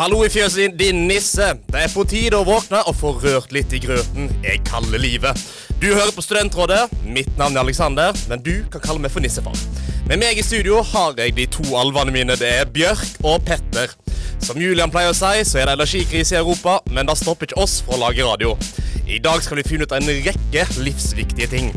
[0.00, 1.44] Hallo i fjøset, din nisse.
[1.68, 4.30] Det er på tide å våkne og få rørt litt i grøten.
[4.40, 5.36] Jeg kaller livet.
[5.76, 6.86] Du hører på Studentrådet.
[7.04, 9.60] Mitt navn er Alexander, men du kan kalle meg for Nissefar.
[10.08, 12.38] Med meg i studio har jeg de to alvene mine.
[12.40, 13.92] Det er Bjørk og Petter.
[14.40, 17.60] Som Julian pleier å si, så er det energikrise i Europa, men det stopper ikke
[17.60, 18.56] oss fra å lage radio.
[19.10, 21.70] I dag skal vi finne ut en rekke livsviktige ting.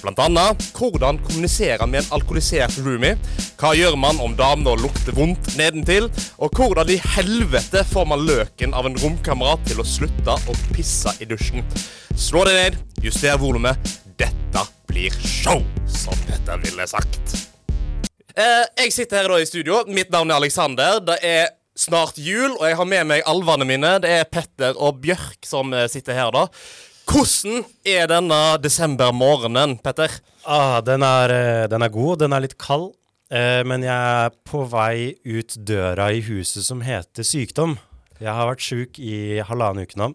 [0.00, 3.14] Blant annet hvordan kommunisere med en alkoholisert roomie.
[3.60, 6.08] Hva gjør man om damene lukter vondt nedentil?
[6.42, 11.14] Og hvordan i helvete får man løken av en romkamerat til å slutte å pisse
[11.22, 11.62] i dusjen?
[12.18, 13.94] Slå deg ned, juster volumet.
[14.18, 17.36] Dette blir show, som Petter ville sagt.
[18.34, 19.84] Eh, jeg sitter her da i studio.
[19.86, 20.98] Mitt navn er Alexander.
[21.06, 21.48] Det er
[21.78, 23.96] snart jul, og jeg har med meg alvene mine.
[24.02, 26.46] Det er Petter og Bjørk som eh, sitter her, da.
[27.10, 30.12] Hvordan er denne desembermorgenen, Petter?
[30.46, 32.20] Ah, den, er, eh, den er god.
[32.22, 32.92] Den er litt kald.
[33.30, 37.78] Eh, men jeg er på vei ut døra i huset som heter sykdom.
[38.20, 40.10] Jeg har vært sjuk i halvannen uke nå.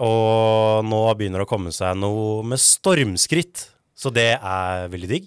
[0.00, 3.66] Og nå begynner det å komme seg noe med stormskritt.
[3.94, 5.26] Så det er veldig digg.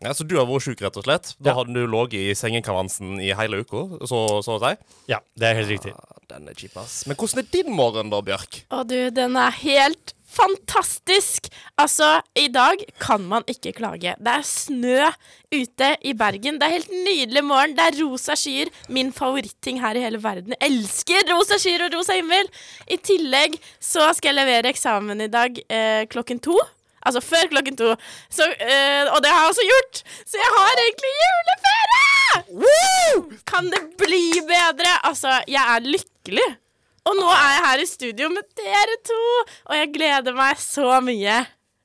[0.00, 1.34] Ja, Så du har vært sjuk, rett og slett?
[1.38, 1.56] Da Ja.
[1.58, 4.76] hadde du ligget i sengekavansen i hele uka, så, så å si?
[5.12, 5.92] Ja, det er helt riktig.
[5.92, 7.02] Ah, den er kjip, ass.
[7.06, 8.62] Men hvordan er din morgen, da, Bjørk?
[8.72, 11.48] Å du, den er helt fantastisk!
[11.76, 14.14] Altså, i dag kan man ikke klage.
[14.16, 15.10] Det er snø
[15.52, 16.58] ute i Bergen.
[16.60, 17.74] Det er helt nydelig morgen.
[17.76, 18.70] Det er rosa skyer.
[18.88, 20.54] Min favoritting her i hele verden.
[20.56, 22.48] Jeg elsker rosa skyer og rosa himmel!
[22.88, 26.56] I tillegg så skal jeg levere eksamen i dag eh, klokken to.
[27.06, 27.92] Altså før klokken to.
[28.28, 30.02] Så, eh, og det har jeg også gjort!
[30.28, 32.42] Så jeg har egentlig juleferie!
[32.64, 33.22] Woo!
[33.48, 34.96] Kan det bli bedre?
[35.08, 36.50] Altså, jeg er lykkelig.
[37.08, 39.22] Og nå er jeg her i studio med dere to,
[39.70, 41.38] og jeg gleder meg så mye.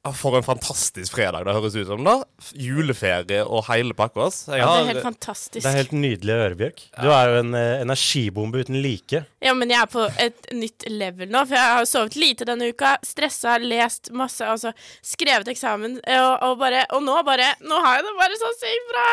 [0.05, 2.03] Ah, For en fantastisk fredag det høres ut som.
[2.05, 2.19] da
[2.53, 4.27] Juleferie og hele pakka.
[4.53, 5.63] Ja, det er helt fantastisk.
[5.63, 6.83] Det er helt nydelig å høre, Bjørk.
[7.01, 9.23] Du er jo en eh, energibombe uten like.
[9.41, 12.69] Ja, men jeg er på et nytt level nå, for jeg har sovet lite denne
[12.69, 12.95] uka.
[13.05, 18.05] Stressa, lest masse, altså skrevet eksamen, og, og bare Og nå bare Nå har jeg
[18.05, 19.07] det bare så sykt bra!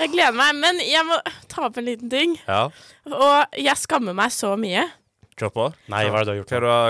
[0.00, 0.56] Jeg gleder meg.
[0.64, 1.20] Men jeg må
[1.52, 2.38] ta opp en liten ting.
[2.48, 2.64] Ja,
[3.12, 4.88] Og jeg skammer meg så mye.
[5.36, 5.68] kjør på.
[5.92, 6.58] Nei, hva er det du har gjort?
[6.64, 6.80] Hva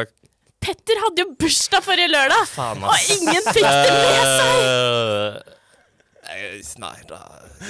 [0.60, 5.56] er Petter hadde jo bursdag forrige lørdag, Faen, og ingen fikk det med seg!
[6.31, 7.19] Eh, Nei, da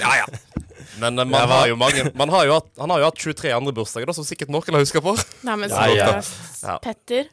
[0.00, 0.26] Ja, ja.
[1.00, 3.52] Men eh, man har jo mange man har jo hatt, Han har jo hatt 23
[3.56, 5.14] andre bursdager, da, som sikkert noen har huska på.
[5.46, 6.08] Nei, men Ja, ja.
[6.20, 6.62] seriøst.
[6.66, 6.76] Ja.
[6.84, 7.30] Petter,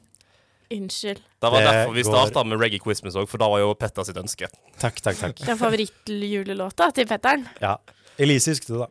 [0.71, 1.19] unnskyld.
[1.41, 3.73] Det var Det derfor vi går- starta med Reggae Christmas òg, for da var jo
[3.75, 4.47] Petter sitt ønske.
[4.79, 5.35] Takk, takk, takk.
[5.43, 7.47] Det er favorittjulelåta til Petteren.
[7.61, 7.75] Ja.
[8.17, 8.87] Elise husket det, da.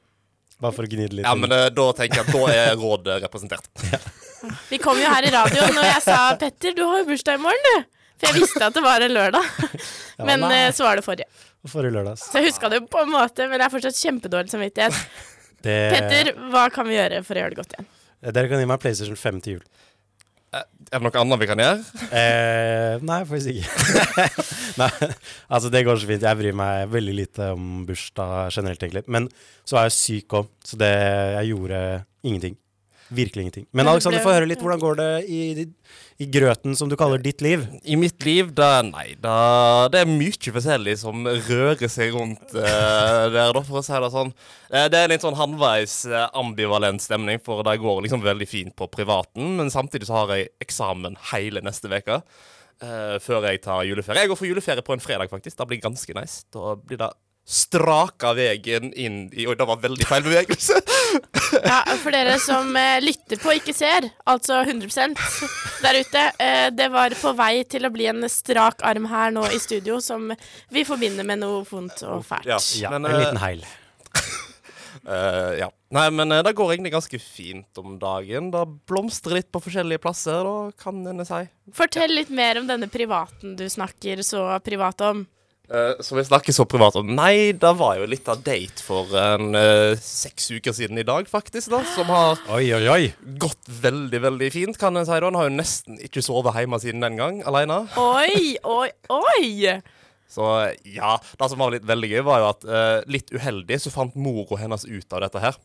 [0.61, 1.27] Bare for å gni det litt.
[1.27, 3.69] Ja, men eh, da tenker jeg at da er rådet representert.
[4.71, 7.43] Vi kom jo her i radioen, og jeg sa 'Petter, du har jo bursdag i
[7.43, 7.85] morgen, du'.
[8.17, 9.49] For jeg visste at det var en lørdag.
[10.25, 10.53] Men nei.
[10.67, 11.29] eh, så var det forrige.
[11.69, 12.17] Forrige lørdag.
[12.21, 14.97] Så jeg huska det på en måte, men jeg har fortsatt kjempedårlig samvittighet.
[15.67, 17.89] Det, Petter, hva kan vi gjøre for å gjøre det godt igjen?
[18.33, 19.65] Dere kan gi meg PlayStation 5 til jul.
[20.57, 20.65] Er
[20.95, 22.05] det noe annet vi kan gjøre?
[22.15, 24.27] Eh, nei, faktisk ikke.
[24.81, 24.89] nei,
[25.53, 26.25] altså det går så fint.
[26.25, 29.03] Jeg bryr meg veldig lite om bursdag generelt, egentlig.
[29.13, 29.27] Men
[29.67, 30.93] så er jeg syk òg, så det,
[31.41, 31.81] jeg gjorde
[32.25, 32.57] ingenting.
[33.09, 33.67] Virkelig ingenting.
[33.71, 34.63] Men Alexander, få høre litt.
[34.63, 35.67] Hvordan går det i,
[36.19, 37.63] i grøten som du kaller ditt liv?
[37.87, 43.29] I mitt liv, da Nei, da Det er mye forskjellig som rører seg rundt uh,
[43.31, 44.33] der, da, for å si det sånn.
[44.73, 48.75] Eh, det er litt sånn halvveis eh, ambivalent stemning, for det går liksom veldig fint
[48.79, 52.21] på privaten, men samtidig så har jeg eksamen hele neste uke.
[52.77, 54.27] Uh, før jeg tar juleferie.
[54.27, 55.57] Jeg går for juleferie på en fredag, faktisk.
[55.57, 56.43] Det blir ganske nice.
[56.53, 57.09] Da blir det
[57.47, 60.81] straka veien inn i Oi, det var veldig feil bevegelse.
[61.63, 65.15] Ja, For dere som eh, lytter på og ikke ser, altså 100
[65.85, 69.45] der ute, eh, det var på vei til å bli en strak arm her nå
[69.55, 70.33] i studio, som
[70.75, 72.49] vi forbinder med noe vondt og fælt.
[72.51, 73.63] Ja, Ja, men, en eh, liten heil.
[75.07, 75.71] uh, ja.
[75.95, 78.51] Nei, men eh, det går egentlig ganske fint om dagen.
[78.51, 81.45] Det blomstrer litt på forskjellige plasser, da, kan en si.
[81.79, 85.23] Fortell litt mer om denne privaten du snakker så privat om.
[85.67, 87.09] Uh, så vi snakker så privat om.
[87.19, 91.27] Nei, det var jo litt av date for en uh, seks uker siden i dag,
[91.27, 91.73] faktisk.
[91.73, 93.09] da Som har Oi, oi, oi.
[93.43, 95.17] gått veldig, veldig fint, kan en si.
[95.19, 97.83] da Han har jo nesten ikke sovet hjemme siden den gang, alene.
[97.99, 99.81] Oi, oi, oi!
[100.31, 100.47] Så
[100.87, 101.17] ja.
[101.39, 104.61] Det som var litt veldig gøy, var jo at uh, litt uheldig så fant mora
[104.63, 105.59] hennes ut av dette her.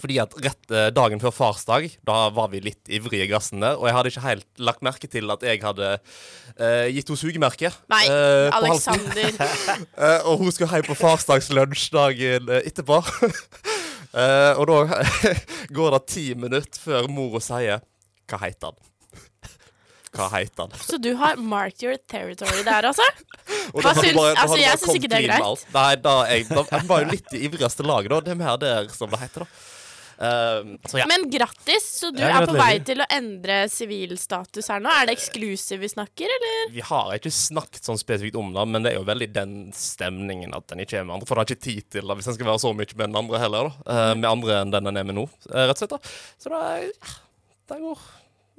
[0.00, 3.76] Fordi at rett eh, dagen før farsdag, da var vi litt ivrige i gassen der,
[3.78, 7.70] og jeg hadde ikke helt lagt merke til at jeg hadde uh, gitt henne sugemerke.
[7.92, 8.48] Nei, uh.
[8.58, 9.30] Alexander.
[9.94, 13.00] uh, og hun skulle hjem på farsdagslunsj dagen etterpå.
[14.14, 14.74] Og da
[15.76, 17.80] går det ti minutter før mora sier
[18.30, 18.76] Hva heter han?
[20.14, 20.76] Hva heter han?
[20.78, 23.02] Så du har marked your territory der, altså?
[23.74, 25.64] Hva syns- bare- altså, jeg syns ikke det er greit.
[25.74, 28.20] Nei, da, jeg, da, jeg var jo litt i ivrigste laget, da.
[28.22, 29.73] Det er mer der, som det heter, da.
[30.18, 31.06] Så ja.
[31.10, 34.90] Men grattis, så du Ja, er på vei til å endre sivilstatus her nå.
[34.92, 36.72] Er det eksklusiv vi snakker, eller?
[36.74, 40.54] Vi har ikke snakket sånn spesifikt om det, men det er jo veldig den stemningen
[40.56, 41.28] at den ikke er med andre.
[41.28, 43.20] For det har ikke tid til det hvis den skal være så mye med den
[43.24, 43.86] andre heller, da.
[43.90, 45.96] Uh, med andre enn den den er med nå, eh, rett og slett.
[45.96, 46.14] da.
[46.38, 47.16] Så det, er-
[47.72, 48.02] det, går,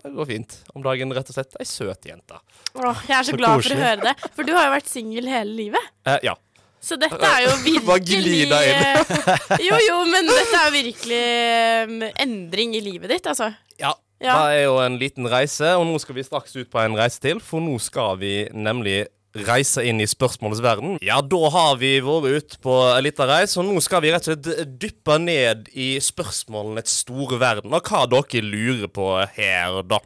[0.03, 1.55] det går fint om dagen, rett og slett.
[1.61, 2.39] Ei søt jente.
[2.75, 4.15] Åh, jeg er så, Så glad for å høre det.
[4.35, 5.91] For du har jo vært singel hele livet.
[6.09, 6.35] Eh, ja.
[6.85, 12.83] Så dette er jo virkelig eh, Jo, jo, men dette er virkelig eh, endring i
[12.85, 13.51] livet ditt, altså.
[13.81, 13.95] ja.
[14.23, 14.37] Ja.
[14.47, 17.19] Det er jo en liten reise, og nå skal vi straks ut på en reise
[17.21, 19.01] til, for nå skal vi nemlig
[19.43, 20.95] reise inn i spørsmålets verden.
[21.03, 24.29] Ja, da har vi vært ute på en liten reise, og nå skal vi rett
[24.31, 29.99] og slett dyppe ned i spørsmålenes store verden, og hva dere lurer på her, da.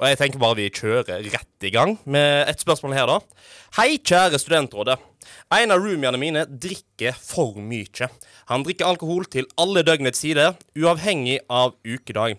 [0.00, 3.46] Og jeg tenker bare vi kjører rett i gang med et spørsmål her, da.
[3.78, 4.98] Hei, kjære studentrådet.
[5.52, 8.06] En av roomiene mine drikker for mye.
[8.48, 12.38] Han drikker alkohol til alle døgnets sider, uavhengig av ukedag.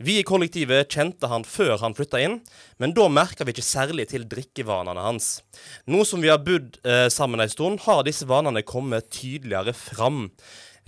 [0.00, 2.38] Vi i kollektivet kjente han før han flytta inn,
[2.80, 5.42] men da merka vi ikke særlig til drikkevanene hans.
[5.84, 10.30] Nå som vi har bodd eh, sammen en stund, har disse vanene kommet tydeligere fram.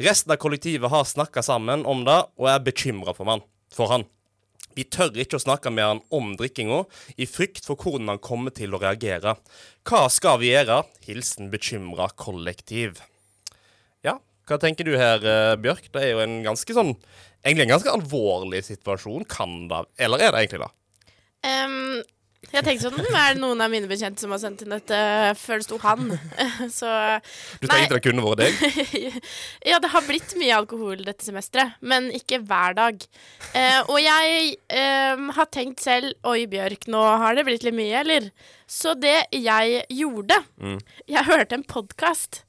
[0.01, 3.45] Resten av kollektivet har snakka sammen om det, og er bekymra for,
[3.77, 4.09] for han.
[4.77, 6.83] Vi tør ikke å snakke med han om drikkinga,
[7.17, 9.37] i frykt for hvordan han kommer til å reagere.
[9.89, 10.83] Hva skal vi gjøre?
[11.07, 13.01] Hilsen bekymra kollektiv.
[14.05, 15.89] Ja, hva tenker du her, eh, Bjørk?
[15.93, 16.97] Det er jo en ganske sånn
[17.47, 19.23] Egentlig en ganske alvorlig situasjon.
[19.31, 20.71] Kan det Eller er det egentlig det?
[21.47, 22.03] Em,
[22.53, 24.99] jeg tenkte sånn, er det noen av mine bekjente som har sendt inn dette
[25.41, 26.13] før det sto han?
[26.79, 26.89] Så
[27.61, 27.73] Du Nei.
[27.73, 29.21] tenkte det kunne vært deg?
[29.71, 33.03] Ja, det har blitt mye alkohol dette semesteret, men ikke hver dag.
[33.53, 38.01] Eh, og jeg eh, har tenkt selv Oi, Bjørk, nå har det blitt litt mye,
[38.05, 38.31] eller?
[38.71, 40.79] Så det jeg gjorde Mm.
[41.11, 42.41] Jeg hørte en podkast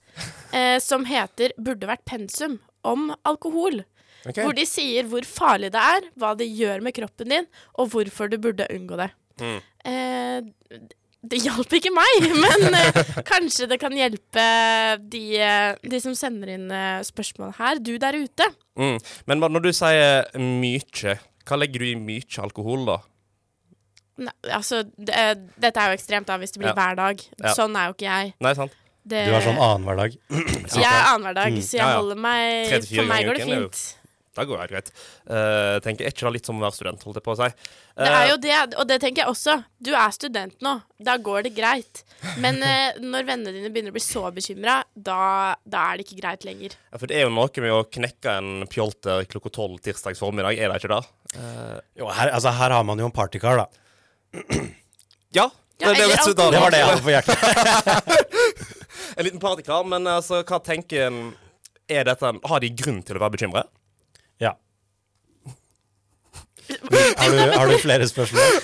[0.56, 2.58] eh, som heter Burde vært pensum,
[2.88, 3.82] om alkohol.
[4.28, 4.44] Okay.
[4.44, 7.48] Hvor de sier hvor farlig det er, hva det gjør med kroppen din,
[7.80, 9.10] og hvorfor du burde unngå det.
[9.42, 9.60] Mm.
[9.88, 10.80] Eh,
[11.28, 14.46] det hjalp ikke meg, men eh, kanskje det kan hjelpe
[15.12, 18.48] de, eh, de som sender inn eh, spørsmål her, du der ute.
[18.80, 18.98] Mm.
[19.28, 21.18] Men når du sier mye,
[21.48, 23.00] hva legger du i mye alkohol, da?
[24.18, 25.14] Nei, altså, det,
[25.62, 26.78] dette er jo ekstremt da, hvis det blir Ja.
[26.78, 27.20] hver dag.
[27.44, 27.52] Ja.
[27.54, 28.34] Sånn er jo ikke jeg.
[28.42, 28.74] Nei, sant?
[29.08, 30.16] Det, Du har sånn annenhver dag.
[30.28, 31.62] jeg er annenhver dag, Mm.
[31.64, 31.98] så jeg Ja, ja.
[32.00, 33.97] holder meg For meg går det er fint.
[34.38, 34.92] Det går helt greit.
[35.28, 37.50] Uh, tenker er ikke det litt som å være student, holdt jeg på å si.
[37.98, 39.56] Det er jo det, og det tenker jeg også.
[39.82, 40.76] Du er student nå.
[41.02, 42.04] Da går det greit.
[42.42, 45.20] Men uh, når vennene dine begynner å bli så bekymra, da,
[45.66, 46.78] da er det ikke greit lenger.
[46.92, 50.58] Ja, for det er jo noe med å knekke en pjolter klokka tolv tirsdags formiddag,
[50.62, 51.04] er det ikke det?
[51.38, 53.68] Eh, Jo, her, altså, her har man jo en partykar, da.
[55.40, 55.50] ja.
[55.78, 56.54] Ja, det, det, er alkohol.
[56.56, 58.14] Det var det jeg hadde på hjertet.
[59.18, 61.20] En liten partykar, men altså, hva tenker en
[61.90, 63.64] er dette, en- Har de grunn til å være bekymra?
[67.18, 68.58] Har du, har du flere spørsmål?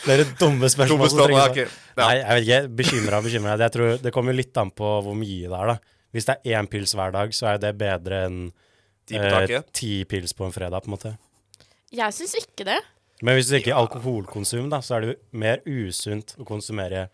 [0.00, 0.92] Flere dumme spørsmål?
[0.94, 1.78] Dumme spørsmål, trenger ok.
[1.90, 2.02] Ja.
[2.02, 2.60] Nei, jeg vet ikke.
[2.80, 3.56] Bekymra, bekymra.
[3.60, 5.96] Jeg tror Det kommer litt an på hvor mye det er, da.
[6.14, 8.38] Hvis det er én pils hver dag, så er det bedre enn
[9.12, 11.12] eh, ti pils på en fredag, på en måte.
[11.94, 12.78] Jeg syns ikke det.
[13.22, 17.08] Men hvis du ikke alkoholkonsum, da, så er det jo mer usunt å konsumere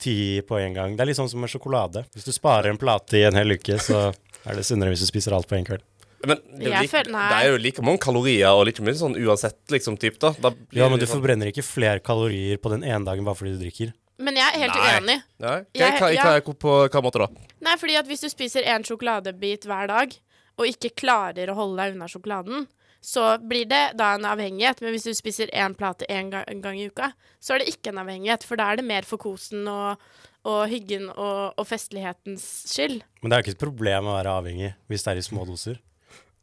[0.00, 0.96] ti på en gang.
[0.96, 2.04] Det er litt sånn som med sjokolade.
[2.14, 4.10] Hvis du sparer en plate i en hel uke, så
[4.44, 5.84] er det sunnere hvis du spiser alt på en kveld.
[6.26, 8.92] Men det er, jo like, føler- det er jo like mange kalorier og like mye
[8.94, 10.32] sånn uansett, liksom, typ, da.
[10.32, 13.34] da Ja, men du litt sånn- forbrenner ikke flere kalorier på den ene dagen bare
[13.38, 13.92] fordi du drikker.
[14.18, 14.90] Men jeg er helt Nei.
[15.00, 15.22] uenig.
[15.40, 15.64] Nei?
[15.74, 16.40] Jeg- hva, ja.
[16.40, 17.28] hva, på hva måte da?
[17.62, 20.12] Nei, fordi at hvis du spiser én sjokoladebit hver dag,
[20.58, 22.66] og ikke klarer å holde deg unna sjokoladen,
[23.00, 24.82] så blir det da en avhengighet.
[24.82, 27.68] Men hvis du spiser én plate én gang, en gang i uka, så er det
[27.72, 28.44] ikke en avhengighet.
[28.44, 29.96] For da er det mer for kosen og,
[30.44, 33.00] og hyggen og, og festlighetens skyld.
[33.22, 35.46] Men det er jo ikke et problem å være avhengig hvis det er i små
[35.48, 35.78] doser.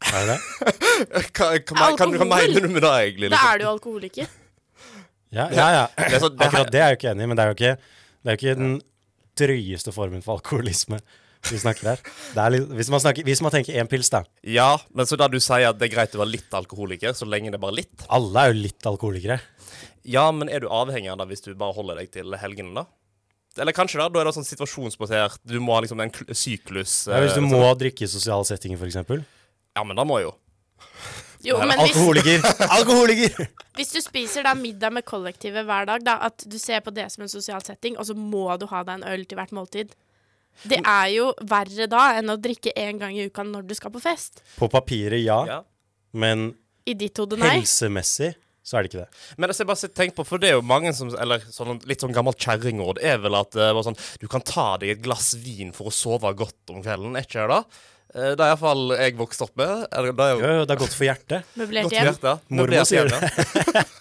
[0.06, 0.74] Er det det?
[1.38, 3.30] Hva, hva, hva, hva, mener du med det, egentlig?
[3.32, 3.54] Da Liksom?
[3.54, 4.28] er du alkoholiker.
[5.34, 5.68] Ja, ja.
[5.74, 5.86] ja.
[5.98, 7.52] Det er sånn- det Akkurat det er jeg jo ikke enig i, men det er
[7.52, 8.76] jo ikke, det er jo ikke den
[9.38, 11.02] drøyeste formen for alkoholisme
[11.48, 12.00] vi snakker her.
[12.34, 14.24] Det er litt, hvis, man snakker, hvis man tenker én pils, da.
[14.44, 17.28] Ja, men så da du sier at det er greit å være litt alkoholiker, så
[17.30, 18.08] lenge det er bare litt?
[18.14, 19.38] Alle er jo litt alkoholikere.
[20.08, 22.88] Ja, men er du avhengig av det hvis du bare holder deg til helgene, da?
[23.62, 25.40] Eller kanskje da, da er det sånn situasjonsbasert.
[25.48, 27.00] Du må ha liksom en syklus.
[27.10, 29.24] Ja, hvis du eh, må drikke i sosiale settinger, f.eks.
[29.78, 30.36] Ja, men da må jeg jo.
[31.46, 32.46] Jo, men hvis, Alkoholiker!
[32.80, 33.50] Alkoholiker!
[33.78, 37.06] hvis du spiser da middag med kollektivet hver dag, da, at du ser på det
[37.14, 39.94] som en sosial setting, og så må du ha deg en øl til hvert måltid.
[40.66, 43.94] Det er jo verre da enn å drikke én gang i uka når du skal
[43.94, 44.42] på fest.
[44.58, 45.60] På papiret, ja, Ja.
[46.18, 46.50] men
[46.90, 47.60] I ditt hode, nei.
[47.60, 48.34] helsemessig
[48.68, 49.20] så er det ikke det.
[49.38, 52.02] Men altså, jeg bare tenk på, for det er jo mange som Eller sånn, litt
[52.04, 55.72] sånn gammelt kjerringråd er vel at uh, sånn, du kan ta deg et glass vin
[55.76, 57.62] for å sove godt om kvelden, er ikke det da?
[58.16, 59.88] Eh, Det er iallfall jeg vokste opp med.
[59.92, 61.54] Det er jo Jo, jo, det er godt for hjertet.
[61.60, 62.10] Møblert hjem.
[62.12, 62.36] hjerte.
[62.50, 63.86] Mormor sier det.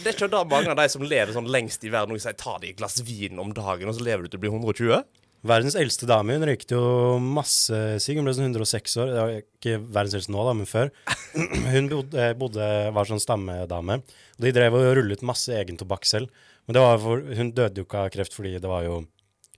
[0.00, 2.36] Det er ikke da mange av de som lever sånn lengst i verden, og sier
[2.38, 5.02] ta deg et glass vin om dagen, og så lever du til du blir 120.
[5.50, 8.16] Verdens eldste dame hun røykte jo masse sigg.
[8.20, 9.10] Hun ble sånn 106 år.
[9.12, 10.90] Det var ikke verdens eldste nå, da, men før.
[11.74, 12.66] Hun bodde, bodde,
[12.96, 14.00] var sånn stammedame.
[14.36, 16.28] Og de drev og rullet masse egen tobakk selv.
[16.68, 18.98] Men det var for, hun døde jo ikke av kreft fordi det var jo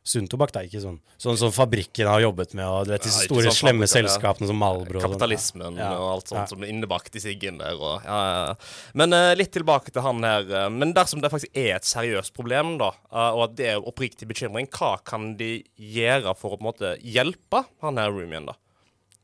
[0.05, 0.51] sunn tobakk.
[0.59, 3.45] Er ikke sånn sånn som fabrikken har jobbet med, og du vet, disse Ja, store,
[3.53, 5.13] sånn slemme selskapene som Malbro sånn.
[5.13, 5.93] Kapitalismen Ja.
[5.99, 6.47] og alt sånt Ja.
[6.47, 7.75] som er innebakt i siggen der.
[7.79, 8.55] Og, ja, ja, ja.
[8.95, 10.43] Men uh, litt tilbake til han her.
[10.51, 13.81] eh, men dersom det faktisk er et seriøst problem, da, uh, og at det er
[13.81, 18.47] oppriktig bekymring, hva kan de gjøre for å på en måte hjelpe han her roomien,
[18.47, 18.55] da?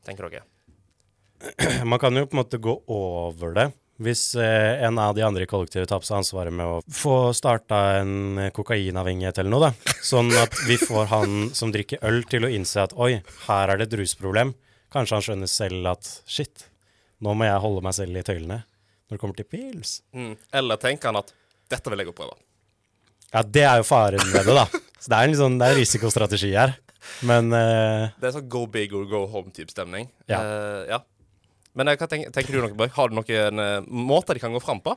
[0.05, 0.43] Tenker dere?
[1.85, 3.73] Man kan jo på en måte gå over det.
[3.99, 7.33] Hvis eh, en av de andre i kollektivet tar på seg ansvaret med å få
[7.35, 9.95] starta en kokainavhengighet eller noe, da.
[10.07, 13.17] Sånn at vi får han som drikker øl til å innse at oi,
[13.49, 14.55] her er det et rusproblem.
[14.93, 16.69] Kanskje han skjønner selv at shit,
[17.19, 18.61] nå må jeg holde meg selv i tøylene
[19.09, 19.99] når det kommer til pils.
[20.15, 20.35] Mm.
[20.61, 21.33] Eller tenker han at
[21.69, 22.37] dette vil jeg prøve?
[23.33, 24.65] Ja, det er jo faren med det, da.
[24.99, 26.75] Så det er en sånn det er risikostrategi her.
[27.25, 30.09] Men uh, Det er sånn go big or go home-type stemning.
[30.29, 30.39] Ja.
[30.39, 30.99] Uh, ja.
[31.77, 32.93] Men eh, hva tenker, tenker du noe, Børg?
[32.95, 34.95] Har du noen uh, måter de kan gå fram på?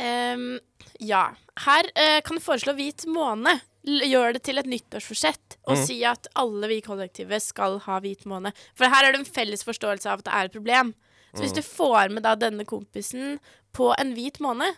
[0.00, 0.56] Um,
[1.00, 1.26] ja.
[1.64, 3.58] Her uh, kan du foreslå hvit måne.
[3.82, 5.80] Gjør det til et nyttårsforsett og mm.
[5.88, 8.52] si at alle vi i kollektivet skal ha hvit måne.
[8.78, 10.92] For her er det en felles forståelse av at det er et problem.
[11.32, 13.38] Så hvis du får med da denne kompisen
[13.74, 14.68] på en hvit måne,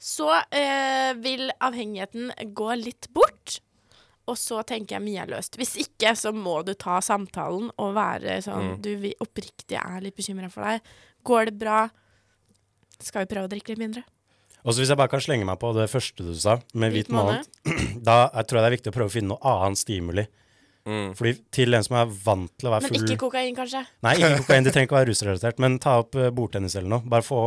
[0.00, 3.60] så uh, vil avhengigheten gå litt bort.
[4.30, 5.58] Og så tenker jeg mye er løst.
[5.60, 8.80] Hvis ikke, så må du ta samtalen og være sånn Mm.
[8.80, 10.80] Du vi oppriktig er litt bekymra for deg.
[11.24, 11.90] Går det bra?
[13.02, 14.04] Skal vi prøve å drikke litt mindre?
[14.64, 17.10] Og så hvis jeg bare kan slenge meg på det første du sa, med hvit
[17.12, 17.44] måned,
[18.08, 20.24] da jeg tror jeg det er viktig å prøve å finne noe annet stimuli.
[20.84, 21.14] Mm.
[21.16, 23.84] Fordi til en som er vant til å være full Men ikke kokain, kanskje?
[24.04, 24.64] Nei, ikke kokain.
[24.64, 25.60] Det trenger ikke å være rusrelatert.
[25.64, 27.08] Men ta opp eh, bordtennis eller noe.
[27.08, 27.40] Bare få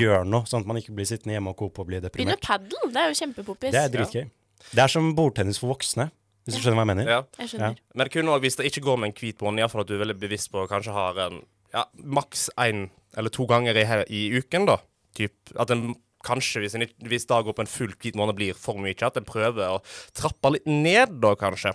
[0.00, 2.38] gjøre noe, sånn at man ikke blir sittende hjemme og kope og bli Begynn å
[2.40, 2.80] padle.
[2.92, 3.72] Det er jo kjempepoppis.
[3.72, 4.28] Det er dritgøy.
[4.72, 6.08] Det er som bordtennis for voksne,
[6.48, 7.12] hvis du skjønner hva jeg mener.
[7.12, 7.20] Ja.
[7.42, 7.78] Jeg skjønner.
[7.92, 9.96] Men det kunne også, hvis det ikke går med en hvit måned, iallfall at du
[9.98, 11.42] er veldig bevisst på å kanskje har en
[11.74, 12.86] ja, maks én
[13.20, 14.78] eller to ganger i, i uken, da.
[15.18, 15.90] Typ, at en
[16.24, 19.18] kanskje, hvis, en, hvis da går på en full hvit måned blir for mye, at
[19.20, 19.82] en prøver å
[20.16, 21.74] trappe litt ned, da, kanskje.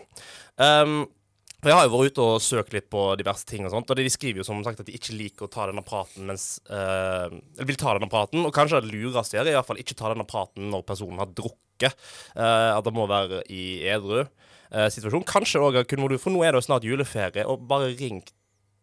[0.57, 1.03] Um,
[1.63, 3.95] for Jeg har jo vært ute og søkt litt på diverse ting, og sånt, og
[3.95, 7.29] de skriver jo som sagt at de ikke liker å ta denne praten mens eh,
[7.31, 10.11] Eller vil ta denne praten, og kanskje det lureste er i hvert fall ikke ta
[10.11, 11.95] denne praten når personen har drukket.
[12.35, 13.63] Uh, at det må være i
[13.95, 14.25] edru
[14.73, 15.25] eh, situasjon.
[15.29, 15.83] Kanskje òg
[16.19, 18.23] for nå er det jo snart juleferie, og bare ring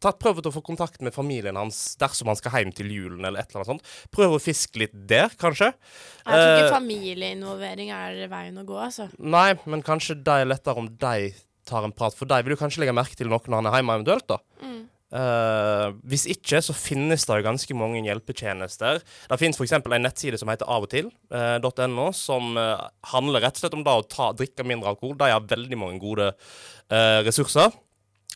[0.00, 3.50] prøv å få kontakt med familien hans dersom han skal hjem til julen, eller et
[3.50, 3.90] eller annet sånt.
[4.14, 5.74] Prøv å fiske litt der, kanskje.
[5.74, 9.10] Jeg tror ikke Eh, familieinvolvering er veien å gå, altså.
[9.18, 11.34] Nei, men kanskje det er lettere om de
[11.68, 13.76] tar en prat, for de vil jo kanskje legge merke til noe når han er
[13.80, 14.40] hjemme eventuelt, da.
[14.64, 14.88] Mm.
[15.10, 19.02] Eh, hvis ikke, så finnes det jo ganske mange hjelpetjenester.
[19.02, 19.76] Det finnes f.eks.
[19.80, 24.30] en nettside som heter avogtil.no, som uh, handler rett og slett om det å ta,
[24.38, 25.18] drikke mindre alkohol.
[25.18, 27.74] De har veldig mange gode eh, ressurser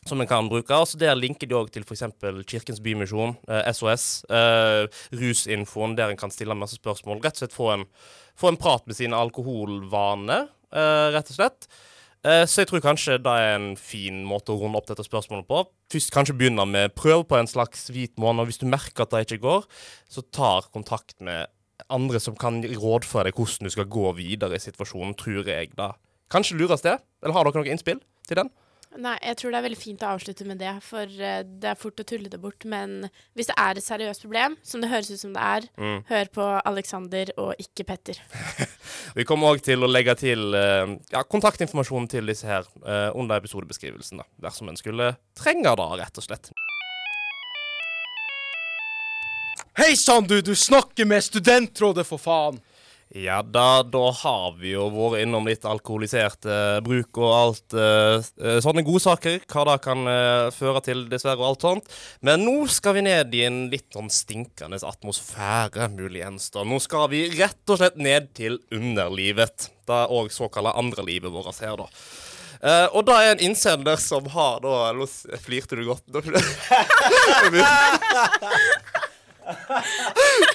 [0.05, 0.73] som en kan bruke.
[0.75, 2.05] Altså der linker de òg til f.eks.
[2.49, 7.23] Kirkens Bymisjon, eh, SOS, eh, rusinfoen, der en kan stille masse spørsmål.
[7.23, 7.87] Rett og slett få en,
[8.37, 11.69] få en prat med sine alkoholvaner, eh, rett og slett.
[12.25, 15.45] Eh, Så jeg tror kanskje det er en fin måte å runde opp dette spørsmålet
[15.45, 15.59] på.
[15.93, 19.13] Først kanskje begynne med prøv på en slags hvit måned, og hvis du merker at
[19.13, 19.67] det ikke går,
[20.09, 21.45] så tar kontakt med
[21.91, 25.91] andre som kan rådføre deg hvordan du skal gå videre i situasjonen, tror jeg da.
[26.33, 26.97] Kanskje lures det?
[27.21, 28.49] Eller har dere noen innspill til den?
[28.95, 31.75] Nei, jeg tror det er veldig fint å avslutte med det, for eh, det er
[31.79, 32.63] fort å tulle det bort.
[32.71, 35.97] Men hvis det er et seriøst problem, som det høres ut som det er, Mm.
[36.07, 38.21] hør på Alexander og ikke Petter.
[39.17, 43.41] Vi kommer òg til å legge til eh, ja, kontaktinformasjonen til disse her eh, under
[43.43, 46.51] episodebeskrivelsen, da, dersom en skulle trenge det, rett og slett.
[49.75, 50.39] Hei sann, du!
[50.41, 52.61] Du snakker med Studentrådet, for faen!
[53.15, 58.19] Ja da, da har vi jo vært innom litt alkoholisert eh, bruk og alt eh,
[58.43, 59.39] eh, sånne godsaker.
[59.47, 61.87] Hva det kan eh, føre til, dessverre, og alt sånt.
[62.27, 66.51] Men nå skal vi ned i en litt sånn stinkende atmosfære, muligens.
[66.51, 66.67] da.
[66.67, 69.71] Nå skal vi rett og slett ned til underlivet.
[69.87, 71.87] Det er òg såkalla andrelivet vårt her, da.
[72.65, 75.05] Uh, og da er en innsender som har da Nå
[75.43, 76.07] flirte du godt.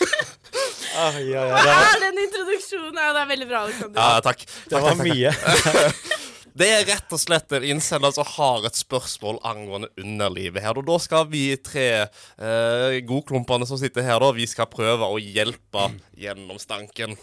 [0.98, 2.98] Ai, ja, ja, det, var, er den introduksjonen?
[2.98, 4.00] Ja, det er veldig bra, Alexander.
[4.00, 4.46] ja, takk.
[4.70, 5.34] det var mye.
[6.60, 10.76] Det er rett og slett en innsender som har et spørsmål angående underlivet her.
[10.76, 15.20] Og da skal vi tre eh, godklumpene som sitter her, da, vi skal prøve å
[15.22, 15.86] hjelpe
[16.20, 17.14] gjennom stanken.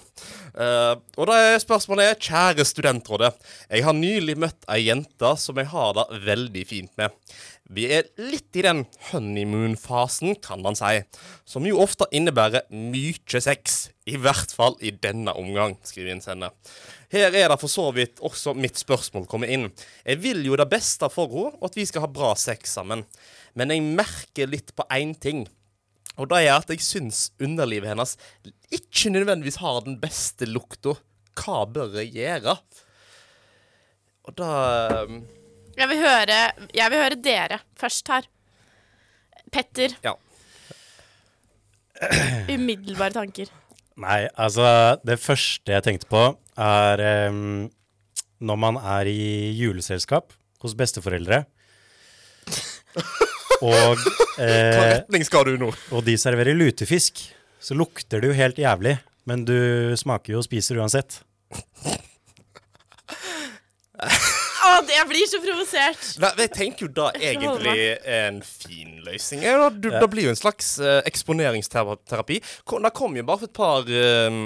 [0.56, 3.34] Eh, og da er spørsmålet er, kjære studentrådet,
[3.68, 7.14] jeg har nylig møtt ei jente som jeg har det veldig fint med.
[7.68, 11.02] Vi er litt i den honeymoon-fasen, kan man si,
[11.44, 13.90] som jo ofte innebærer mye sex.
[14.08, 16.56] I hvert fall i denne omgang, skriver innsender.
[17.12, 19.68] Her er det for så vidt også mitt spørsmål kommer inn.
[20.08, 23.04] Jeg vil jo det beste for henne, og at vi skal ha bra sex sammen.
[23.58, 25.46] Men jeg merker litt på én ting.
[26.18, 28.16] Og det er at jeg syns underlivet hennes
[28.74, 30.96] ikke nødvendigvis har den beste lukta.
[31.38, 32.56] Hva bør jeg gjøre?
[34.28, 34.52] Og da
[35.06, 35.20] um,
[35.78, 36.38] Jeg vil høre,
[36.74, 38.26] jeg vil høre dere først her.
[39.54, 39.94] Petter.
[40.04, 40.16] Ja.
[42.50, 43.52] Umiddelbare tanker.
[43.98, 46.24] Nei, altså Det første jeg tenkte på,
[46.58, 47.70] er um,
[48.42, 51.44] når man er i juleselskap hos besteforeldre.
[53.62, 54.02] Og,
[54.38, 55.72] Hva eh, retning skal du nå?
[55.94, 57.22] og de serverer lutefisk.
[57.62, 58.98] Så lukter det jo helt jævlig,
[59.30, 59.58] men du
[59.98, 61.22] smaker jo og spiser uansett.
[64.86, 66.06] Det, jeg blir så provosert.
[66.22, 69.44] Nei, jeg tenker jo da egentlig en fin løsning.
[69.46, 72.38] Ja, da, du, da blir jo en slags uh, eksponeringsterapi.
[72.42, 74.40] Det kom jo bare for et par eh,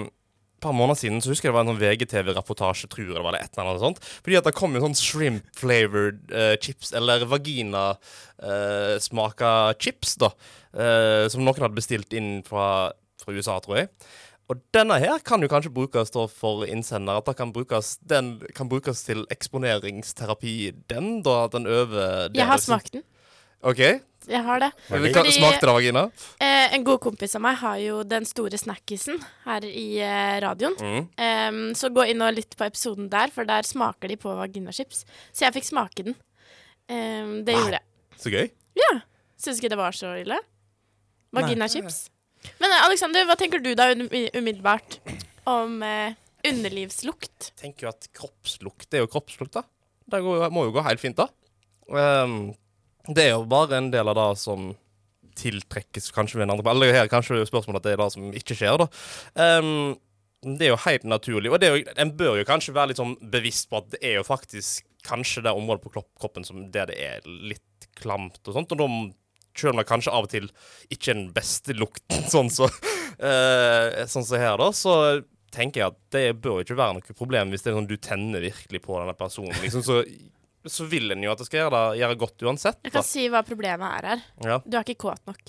[0.61, 3.33] par måneder siden så husker jeg det var en sånn VGTV-rapportasje, tror jeg det var
[3.35, 3.99] det, et eller annet sånt.
[4.21, 10.29] Fordi at det kom jo sånn shrimp-flavored uh, chips, eller vagina-smaka chips, da.
[10.71, 12.65] Uh, som noen hadde bestilt inn fra,
[13.23, 13.87] fra USA, tror jeg.
[14.51, 17.21] Og denne her kan jo kanskje brukes da for innsender.
[17.21, 20.55] At det kan brukes, den kan brukes til eksponeringsterapi,
[20.91, 21.45] den, da.
[21.53, 23.03] Den øver Jeg har smakt den.
[23.63, 23.79] OK.
[24.27, 24.71] Jeg har det.
[24.89, 26.03] Fordi- smakte det, vagina?
[26.41, 30.75] Eh, en god kompis av meg har jo den store snackisen her i eh, radioen.
[30.77, 31.07] Mm.
[31.17, 35.05] Em, så gå inn og lytt på episoden der, for der smaker de på vaginachips.
[35.33, 36.15] Så jeg fikk smake den.
[36.89, 37.63] Em, det Wow.
[37.63, 37.85] gjorde jeg.
[38.17, 38.51] Så gøy.
[38.75, 38.91] Ja.
[39.41, 40.37] Syns ikke det var så ille.
[41.33, 42.09] Vaginachips.
[42.61, 44.99] Men Aleksander, Alexander, hva tenker du da um- umiddelbart
[45.49, 47.51] om eh, underlivslukt?
[47.51, 49.65] Jeg tenker jo at kroppslukt er jo kroppslukt, da.
[50.11, 51.27] Det går, må jo gå helt fint, da.
[51.91, 52.53] Um,
[53.09, 54.71] det er jo bare en del av det som
[55.41, 58.57] tiltrekkes kanskje ved en andre Eller her kanskje spørsmålet at det er det som ikke
[58.57, 58.87] skjer, da.
[59.61, 59.97] Um,
[60.41, 61.51] det er jo helt naturlig.
[61.53, 64.25] Og jo, en bør jo kanskje være litt sånn bevisst på at det er jo
[64.25, 68.73] faktisk kanskje det området på kroppen som der det er litt klamt og sånt.
[68.73, 68.87] Og da
[69.55, 70.49] selv om det kanskje av og til
[70.89, 72.69] ikke er den beste lukten, sånn som
[73.19, 74.95] eh, sånn så her, da, så
[75.51, 78.43] tenker jeg at det bør ikke være noe problem hvis det er sånn du tenner
[78.43, 79.55] virkelig på denne personen.
[79.63, 79.97] Liksom, så,
[80.71, 82.79] så vil en jo at det skal gjøre, det, gjøre godt uansett.
[82.87, 84.23] Jeg kan si hva problemet er her.
[84.47, 85.41] Ja, Du er ikke kåt nok.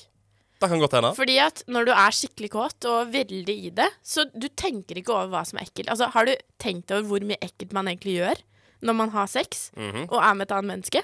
[0.62, 1.08] det kan godt hende.
[1.18, 5.14] Fordi at når du er skikkelig kåt og veldig i det, så du tenker ikke
[5.14, 5.88] over hva som er ekkelt.
[5.90, 8.42] Altså, har du tenkt over hvor mye ekkelt man egentlig gjør
[8.82, 10.08] når man har sex Mhm.
[10.10, 11.02] og er med et annet menneske?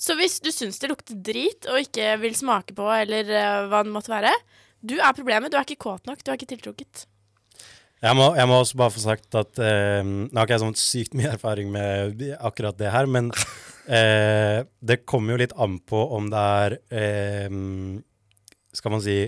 [0.00, 3.82] Så hvis du syns det lukter drit og ikke vil smake på, eller uh, hva
[3.84, 4.32] det måtte være,
[4.80, 5.52] du er problemet.
[5.52, 6.22] Du er ikke kåt nok.
[6.24, 7.04] Du er ikke tiltrukket.
[8.00, 10.78] Jeg må, jeg må også bare få sagt at eh, Nå har ikke jeg sånn
[10.80, 13.28] sykt mye erfaring med akkurat det her, men
[13.98, 17.58] eh, det kommer jo litt an på om det er eh,
[18.72, 19.18] Skal man si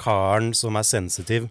[0.00, 1.50] karen som er sensitiv,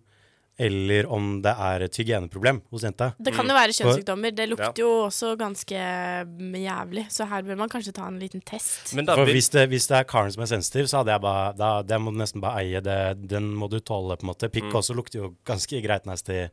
[0.60, 3.14] eller om det er et hygieneproblem hos jenta.
[3.16, 4.34] Det kan jo være kjønnssykdommer.
[4.36, 5.84] Det lukter jo også ganske
[6.28, 8.92] mm, jævlig, så her bør man kanskje ta en liten test.
[8.98, 11.24] Men da For hvis det, hvis det er karen som er sensitiv, så hadde jeg
[11.24, 12.84] bare da, Det må du nesten bare eie.
[12.84, 13.00] Det,
[13.32, 14.52] den må du tåle, på en måte.
[14.52, 16.50] Pikk også lukter jo ganske greit nasty.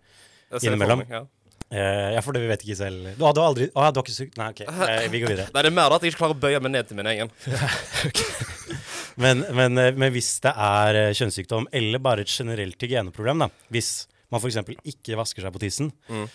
[0.63, 1.03] innimellom.
[1.03, 1.27] meg, ja.
[1.67, 3.09] Eh, ja, for det vi vet ikke selv.
[3.19, 4.63] Du hadde aldri Å, du har ikke sykt Nei, OK.
[4.87, 5.51] Eh, vi går videre.
[5.51, 7.33] Nei, det er mer at jeg ikke klarer å bøye meg ned til min egen.
[9.17, 13.49] Men, men, eh, men hvis det er eh, kjønnssykdom, eller bare et generelt hygieneproblem, da,
[13.73, 14.59] hvis man f.eks.
[14.85, 16.27] ikke vasker seg på tissen, Mm.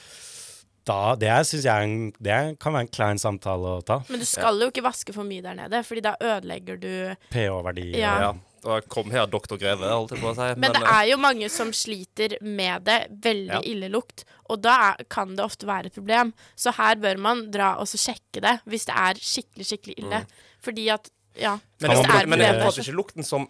[0.88, 4.00] da Det er, synes jeg det kan være en klein samtale å ta.
[4.10, 6.94] Men du skal jo ikke vaske for mye der nede, Fordi da ødelegger du
[7.30, 7.92] pH-verdi.
[8.00, 8.16] Ja.
[8.26, 8.32] Ja.
[8.62, 10.48] Da kom her doktor Greve, holdt jeg på å si.
[10.62, 13.00] Men det eh, er jo mange som sliter med det.
[13.24, 13.62] Veldig Ja.
[13.66, 14.24] illelukt.
[14.54, 16.34] Og da er, kan det ofte være et problem.
[16.56, 20.26] Så her bør man dra og sjekke det hvis det er skikkelig, skikkelig ille.
[20.62, 21.58] Fordi at Ja.
[21.82, 23.48] Men, det er men jeg oppfatter ikke lukten som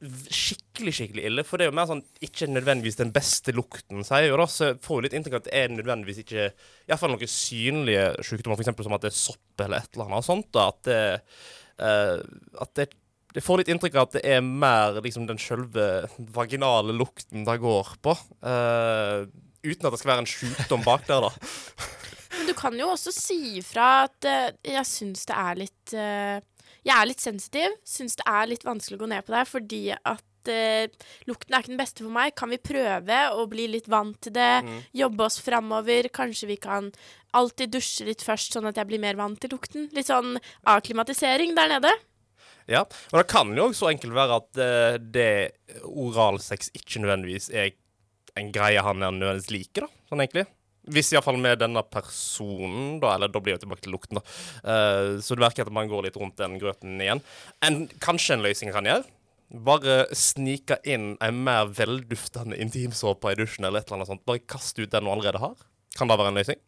[0.00, 1.44] skikkelig skikkelig ille.
[1.44, 4.46] For det er jo mer sånn ikke nødvendigvis den beste lukten, sier jo da.
[4.48, 6.46] Så får jo litt inntrykk av at det er nødvendigvis ikke
[6.88, 8.72] Iallfall noen synlige sykdommer, f.eks.
[8.86, 10.48] som at det er sopp eller et eller annet sånt.
[10.56, 11.02] da, At det,
[11.84, 12.90] uh, at det
[13.30, 15.84] det får litt inntrykk av at det er mer liksom den sjølve
[16.34, 18.16] vaginale lukten det går på.
[18.42, 19.28] Uh,
[19.62, 21.86] uten at det skal være en sjukdom bak der, da.
[22.34, 25.94] Men du kan jo også si ifra at uh, jeg syns det er litt
[26.86, 27.76] Jeg er litt sensitiv.
[27.86, 30.90] Syns det er litt vanskelig å gå ned på det fordi at eh,
[31.28, 32.34] lukten er ikke den beste for meg.
[32.38, 34.52] Kan vi prøve å bli litt vant til det?
[34.96, 36.10] Jobbe oss framover?
[36.14, 36.92] Kanskje vi kan
[37.36, 39.90] alltid dusje litt først, sånn at jeg blir mer vant til lukten?
[39.94, 40.38] Litt sånn
[40.68, 41.92] akklimatisering der nede.
[42.70, 45.30] Ja, og det kan jo så enkelt være at eh, det
[45.84, 47.72] oralsex ikke nødvendigvis er
[48.38, 50.46] en greie han er nødvendigvis liker, da, sånn egentlig.
[50.90, 54.24] Hvis iallfall med denne personen, da, eller da blir det tilbake til lukten, da.
[54.64, 57.22] Uh, så det virker at man går litt rundt den grøten igjen.
[57.66, 59.06] En, kanskje en løsning kan gjøre.
[59.66, 64.26] Bare snike inn en mer velduftende intimsåpe i dusjen eller et eller annet sånt.
[64.28, 65.56] Bare kaste ut den du allerede har.
[65.98, 66.60] Kan det være en løsning?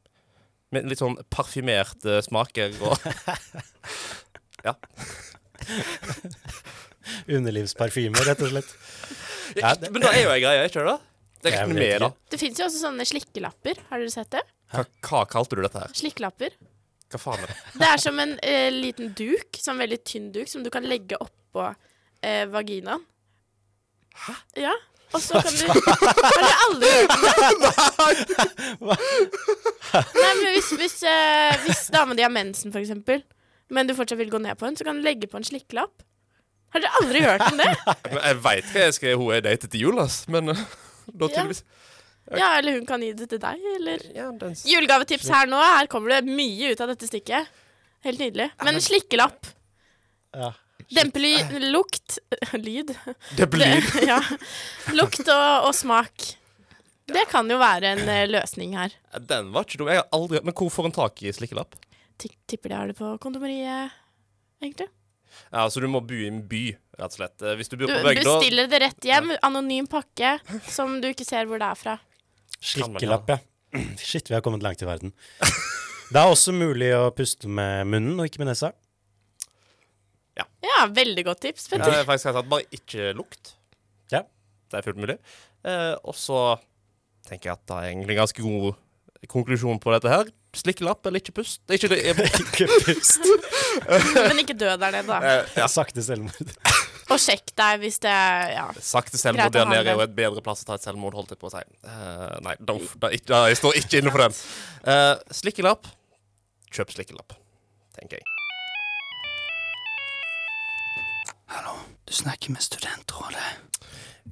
[0.73, 2.97] Med litt sånn parfymerte smaker og
[4.67, 4.73] Ja.
[7.31, 8.71] Underlivsparfyme, rett og slett.
[9.59, 10.99] Ja, det- Men det er jo ei greie, ikke det?
[11.43, 12.11] Det er ikke noe mer da.
[12.31, 13.81] Det fins jo også sånne slikkelapper.
[13.89, 14.43] Har dere sett det?
[14.73, 15.97] Hva, hva kalte du dette her?
[15.99, 16.55] Slikkelapper.
[17.13, 17.57] Hva faen er det?
[17.83, 21.19] Det er som en eh, liten duk, sånn veldig tynn duk, som du kan legge
[21.21, 21.67] oppå
[22.23, 23.03] eh, vaginaen.
[24.23, 24.37] Hæ?
[24.69, 24.73] Ja.
[25.13, 27.73] Og så kan du Har du aldri om det?
[30.23, 33.21] Nei, men hvis, hvis, eh, hvis dama di har mensen, for eksempel,
[33.73, 36.07] men du fortsatt vil gå ned på henne, så kan du legge på en slikkelapp.
[36.73, 37.69] Har dere aldri hørt om det?
[38.09, 40.23] Men jeg veit hva jeg skal hun er datet til jul, ass.
[40.33, 40.55] Men
[41.13, 41.47] da Ja.
[42.23, 42.39] Okay.
[42.39, 44.53] Ja, eller hun kan gi det til deg, eller ja, den...
[44.55, 45.59] Julegavetips her nå.
[45.59, 47.49] Her kommer det mye ut av dette stykket.
[48.07, 48.47] Helt nydelig.
[48.63, 49.49] Men slikkelapp.
[50.31, 50.53] Ja.
[50.93, 51.33] Dempe ly
[51.73, 52.19] lukt
[52.67, 52.95] Lyd.
[53.39, 53.91] Dempe lyd.
[54.11, 54.21] Ja.
[54.95, 56.29] Lukt og, og smak.
[57.13, 58.95] Det kan jo være en eh, løsning her.
[59.19, 59.91] Den var ikke dum.
[59.91, 61.75] Jeg har aldri Men hvor får en tak i slikkelapp?
[62.23, 63.91] Tipper de har det på kondomeriet,
[64.63, 64.87] egentlig.
[65.53, 66.63] Ja, Så du må bo i en by,
[66.99, 67.43] rett og slett.
[67.43, 69.33] Eh, Hvis du bor Du på bygda bestiller det rett hjem.
[69.43, 70.37] Anonym pakke
[70.69, 71.99] som du ikke ser hvor det er fra.
[72.63, 73.39] Slikkelapp, ja.
[73.99, 75.15] Shit, vi har kommet langt i verden.
[76.13, 78.75] Det er også mulig å puste med munnen og ikke med nesa.
[80.63, 81.67] Ja, veldig godt tips.
[81.73, 82.51] Ja, det er faktisk helt sant.
[82.51, 83.55] Bare ikke lukt.
[84.13, 84.23] Ja.
[84.71, 85.17] Det er fullt mulig.
[85.67, 86.39] Eh, og så
[87.29, 90.31] tenker jeg at det er egentlig en ganske god konklusjon på dette her.
[90.53, 91.63] Slikkelapp eller ikke pust.
[91.65, 93.25] Det er ikke Ikke pust.
[94.29, 95.21] Men ikke dø der nede, da.
[95.25, 95.69] eh, ja.
[95.73, 96.53] Sakte selvmord.
[97.13, 98.67] Og sjekk deg hvis det Ja.
[98.85, 101.41] Sakte selvmord der nede er jo et bedre plass å ta et selvmord, holdt jeg
[101.41, 101.63] på å si.
[101.89, 104.37] Uh, nei, da, da, da, jeg står ikke inne for den.
[104.93, 105.89] Eh, slikkelapp.
[106.73, 107.35] Kjøp slikkelapp,
[107.97, 108.29] tenker jeg.
[111.53, 111.75] Hallo,
[112.09, 113.51] du snakker med Studentrådet.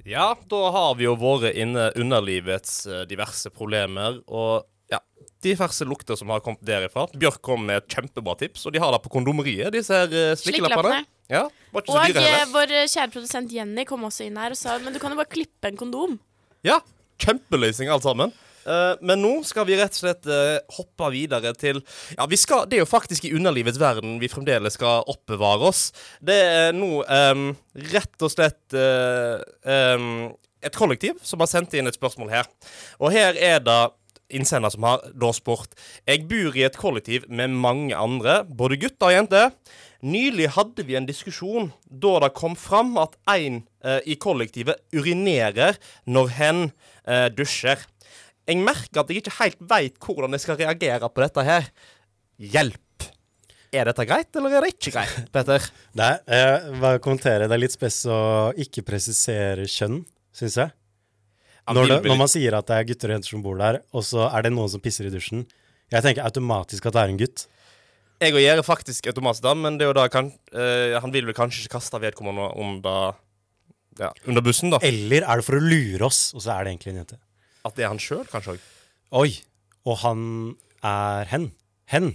[0.07, 5.01] Ja, da har vi jo vært inne underlivets diverse problemer, og ja,
[5.43, 7.07] diverse lukter som har kommet derifra.
[7.17, 10.35] Bjørk kom med et kjempebra tips, og de har det på kondomeriet, disse her uh,
[10.39, 11.01] slikkelappene.
[11.31, 14.91] Ja, Og dyre eh, vår kjære produsent Jenny kom også inn her og sa Men
[14.91, 16.17] du kan jo bare klippe en kondom.
[16.67, 16.81] Ja,
[17.23, 18.33] kjempeløsning alt sammen.
[18.61, 21.79] Uh, men nå skal vi rett og slett uh, hoppe videre til
[22.13, 25.87] Ja, vi skal, det er jo faktisk i underlivets verden vi fremdeles skal oppbevare oss.
[26.21, 27.47] Det er nå um,
[27.89, 30.29] rett og slett uh, um,
[30.61, 32.51] et kollektiv som har sendt inn et spørsmål her.
[33.01, 33.79] Og her er det
[34.35, 35.75] innsender som har da spurt
[36.07, 39.55] Jeg bor i et kollektiv med mange andre, både gutter og jenter.
[40.01, 45.77] Nylig hadde vi en diskusjon da det kom fram at en eh, i kollektivet urinerer
[46.09, 46.61] når hen
[47.05, 47.83] eh, dusjer.
[48.49, 51.69] Jeg merker at jeg ikke helt veit hvordan jeg skal reagere på dette her.
[52.41, 52.79] Hjelp!
[53.71, 55.63] Er dette greit, eller er det ikke greit, Petter?
[55.95, 57.47] Nei, jeg bare kommentere.
[57.47, 58.19] Det er litt spes å
[58.59, 60.01] ikke presisere kjønn,
[60.35, 60.73] syns jeg.
[61.69, 64.03] Når, det, når man sier at det er gutter og jenter som bor der, og
[64.05, 65.43] så er det noen som pisser i dusjen.
[65.93, 67.43] Jeg tenker automatisk at det er en gutt.
[68.21, 71.29] Jeg og gjør faktisk automatisk da, men det er jo da kan, uh, han vil
[71.29, 73.15] vel kanskje ikke kaste vedkommende under,
[74.01, 74.81] ja, under bussen, da.
[74.85, 77.21] Eller er det for å lure oss, og så er det egentlig en jente?
[77.65, 78.67] At det er han sjøl, kanskje òg.
[79.21, 79.31] Oi!
[79.89, 80.21] Og han
[80.85, 81.49] er hen.
[81.89, 82.13] Hen.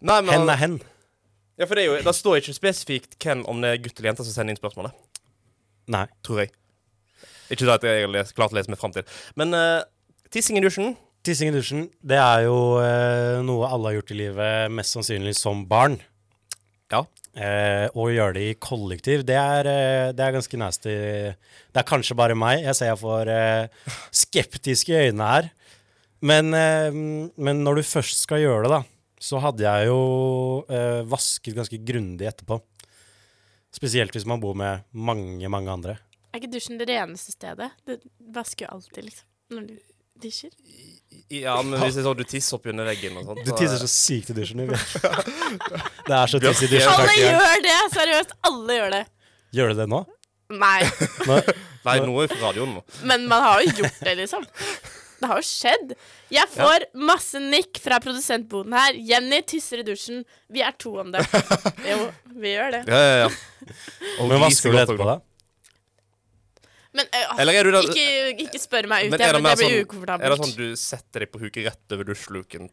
[0.00, 0.78] Nei, men Hen er hen.
[1.60, 4.12] Ja, for det, er jo, det står ikke spesifikt hvem om det er gutt eller
[4.12, 4.94] jente som sender inn spørsmålet.
[5.92, 6.06] Nei.
[6.24, 6.54] Tror jeg.
[7.50, 9.06] Ikke det at jeg har lest, klart å lese meg fram til.
[9.38, 9.82] Men uh,
[10.30, 14.16] tissing i dusjen Tissing i dusjen, det er jo uh, noe alle har gjort i
[14.22, 15.98] livet, mest sannsynlig som barn.
[16.90, 17.02] Ja.
[17.38, 20.94] Eh, å gjøre det i kollektiv, det er, uh, det er ganske nasty.
[21.36, 22.64] Det er kanskje bare meg.
[22.64, 25.50] Jeg ser jeg får uh, skeptiske øyne her.
[26.24, 28.80] Men, men når du først skal gjøre det, da,
[29.24, 30.02] så hadde jeg jo
[31.08, 32.58] vasket ganske grundig etterpå.
[33.72, 35.94] Spesielt hvis man bor med mange, mange andre.
[36.30, 37.70] Er ikke dusjen det reneste stedet?
[37.86, 37.96] Du
[38.34, 39.26] vasker jo alltid, liksom.
[39.50, 39.78] Når du
[40.20, 40.52] dusjer.
[41.32, 43.80] Ja, men hvis det er sånn du tisser opp under veggen og sånt Du tisser
[43.80, 44.62] så sykt i dusjen.
[44.68, 44.74] du.
[46.10, 46.92] Det er så tiss i dusjen.
[46.92, 47.76] Alle gjør det!
[47.94, 49.02] Seriøst, alle gjør det.
[49.56, 50.00] Gjør du det nå?
[50.60, 50.80] Nei?
[51.86, 52.80] Nei, nå er vi på radioen nå.
[53.06, 54.42] men man har jo gjort det, liksom.
[55.20, 55.94] Det har jo skjedd.
[56.32, 58.96] Jeg får masse nikk fra produsentboden her.
[59.04, 60.22] Jenny tisser i dusjen.
[60.48, 61.24] Vi er to om det.
[61.90, 61.98] Jo,
[62.40, 62.80] vi gjør det.
[62.88, 63.74] Ja, ja, ja.
[64.20, 65.18] Og Men vasker du etterpå, da?
[66.90, 68.04] Men øh, Eller er du da ikke,
[68.42, 71.22] ikke spør meg ut jeg, det men det blir sånn, er det sånn du setter
[71.22, 72.64] deg på huket rett over dusjluken?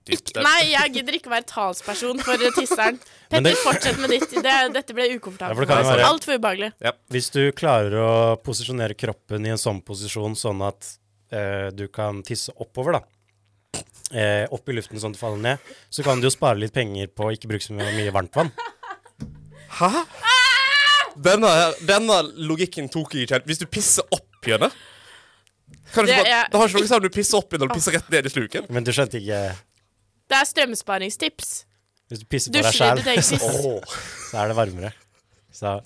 [0.41, 2.97] nei, jeg gidder ikke å være talsperson for tisseren.
[3.29, 4.25] Petter, det- fortsett med ditt.
[4.33, 5.69] Det, dette ble ukomfortabelt.
[5.69, 6.01] jo for.
[6.07, 6.71] Altfor ubehagelig.
[7.13, 8.09] Hvis du klarer å
[8.41, 10.95] posisjonere kroppen i en sånn posisjon sånn at
[11.29, 13.03] eh, du kan tisse oppover, da.
[14.17, 16.73] eh, opp i luften sånn at det faller ned, så kan du jo spare litt
[16.73, 18.49] penger på å ikke bruke så mye varmtvann.
[19.77, 19.91] Hæ?
[21.23, 21.51] Denne,
[21.87, 23.47] denne logikken tok jeg ikke helt.
[23.49, 24.23] Hvis du pisser opp
[25.93, 27.71] kan Det ikke bare, Det har ikke noe å si om du pisser opp når
[27.71, 28.67] du pisser rett ned i sluken.
[28.73, 29.41] Men du skjønte ikke
[30.27, 31.49] Det er strømsparingstips.
[32.07, 33.01] Hvis du pisser på deg sjæl,
[34.29, 34.93] så er det varmere.
[35.51, 35.79] Så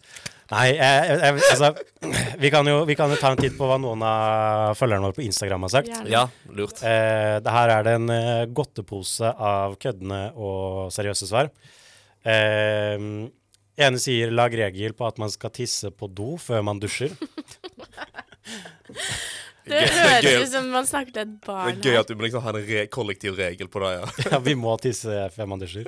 [0.52, 3.70] Nei, jeg, jeg, jeg, altså vi kan, jo, vi kan jo ta en titt på
[3.70, 5.91] hva noen av følgerne våre på Instagram har sagt.
[6.12, 6.82] Ja, lurt.
[6.84, 11.48] Eh, her er det en eh, godtepose av køddende og seriøse svar.
[12.28, 13.00] Eh,
[13.86, 17.15] ene sier 'lag regel på at man skal tisse på do før man dusjer'.
[19.62, 21.78] Det høres ut som man snakker til et barn.
[21.78, 23.91] Det er gøy at du må liksom ha en re kollektiv regel på det.
[23.94, 24.08] ja.
[24.34, 25.86] Ja, vi må tisse før man dusjer.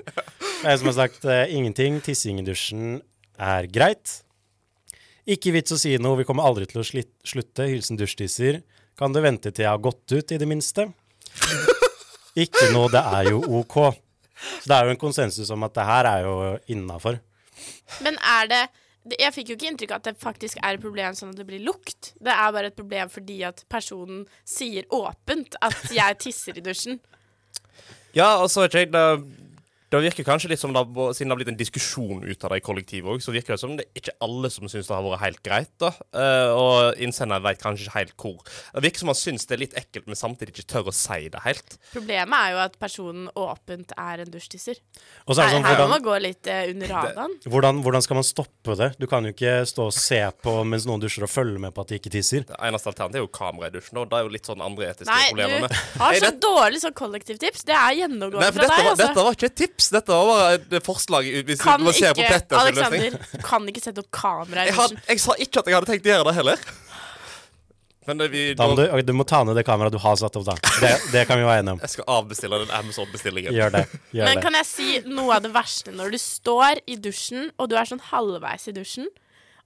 [0.63, 3.01] En som har sagt eh, 'ingenting, tissing i dusjen
[3.39, 4.21] er greit'.
[5.25, 7.65] Ikke vits å si noe, vi kommer aldri til å slitt, slutte.
[7.71, 8.61] Hilsen dusjtisser.
[8.99, 10.89] Kan du vente til jeg har gått ut, i det minste?
[12.35, 13.77] Ikke noe, det er jo OK.
[14.61, 16.35] Så det er jo en konsensus om at det her er jo
[16.75, 17.19] innafor.
[18.05, 18.63] Men er det
[19.19, 21.43] Jeg fikk jo ikke inntrykk av at det faktisk er et problem sånn at det
[21.43, 22.13] blir lukt.
[22.23, 27.01] Det er bare et problem fordi at personen sier åpent at 'jeg tisser i dusjen'.
[28.15, 28.71] Ja, og så jeg
[29.99, 32.49] det, virker kanskje litt som det, har- Siden det har blitt en diskusjon ut av
[32.53, 34.95] det i kollektivet òg, så virker det som det er ikke alle som syns det
[34.95, 35.71] har vært helt greit.
[35.79, 38.43] da Eh, Og innsender vet kanskje ikke helt hvor.
[38.73, 41.29] Det virker som han syns det er litt ekkelt, men samtidig ikke tør å si
[41.29, 41.77] det helt.
[41.93, 44.79] Problemet er jo at personen åpent er en dusjtisser.
[45.27, 47.35] Og så er det sånn, her må hvordan, man gå litt eh, under radaren.
[47.47, 48.91] hvordan, hvordan skal man stoppe det?
[48.99, 51.81] Du kan jo ikke stå og se på mens noen dusjer og følge med på
[51.81, 52.45] at de ikke tisser.
[52.47, 54.89] Det eneste alternativet er jo kamera i dusjen, og det er jo litt sånn andre
[54.93, 57.63] etiske Nei, problemer du har så dårlig sånn kollektivtips.
[57.67, 59.23] Det er Nei, gjennomgående for fra dette, deg, var, dette altså.
[59.27, 61.27] var ikke et tips, dette var bare et forslag.
[61.47, 63.17] Hvis Kan du må se på ikke, sin løsning.
[63.17, 65.89] Alexander, kan ikke sette opp kamera i Jeg, had, jeg sa ikke at jeg hadde
[65.91, 66.65] tenkt å gjøre det heller.
[68.05, 70.35] Men det, vi, Da må du, du må ta ned det kameraet du har satt
[70.35, 70.55] opp, da.
[70.83, 71.83] Det, det kan vi være enige om.
[71.85, 73.55] Jeg skal avbestille den Amazon-bestillingen.
[73.55, 73.83] Gjør det.
[74.17, 74.43] Gjør Men det.
[74.43, 77.87] kan jeg si noe av det verste når du står i dusjen, og du er
[77.87, 79.07] sånn halvveis i dusjen,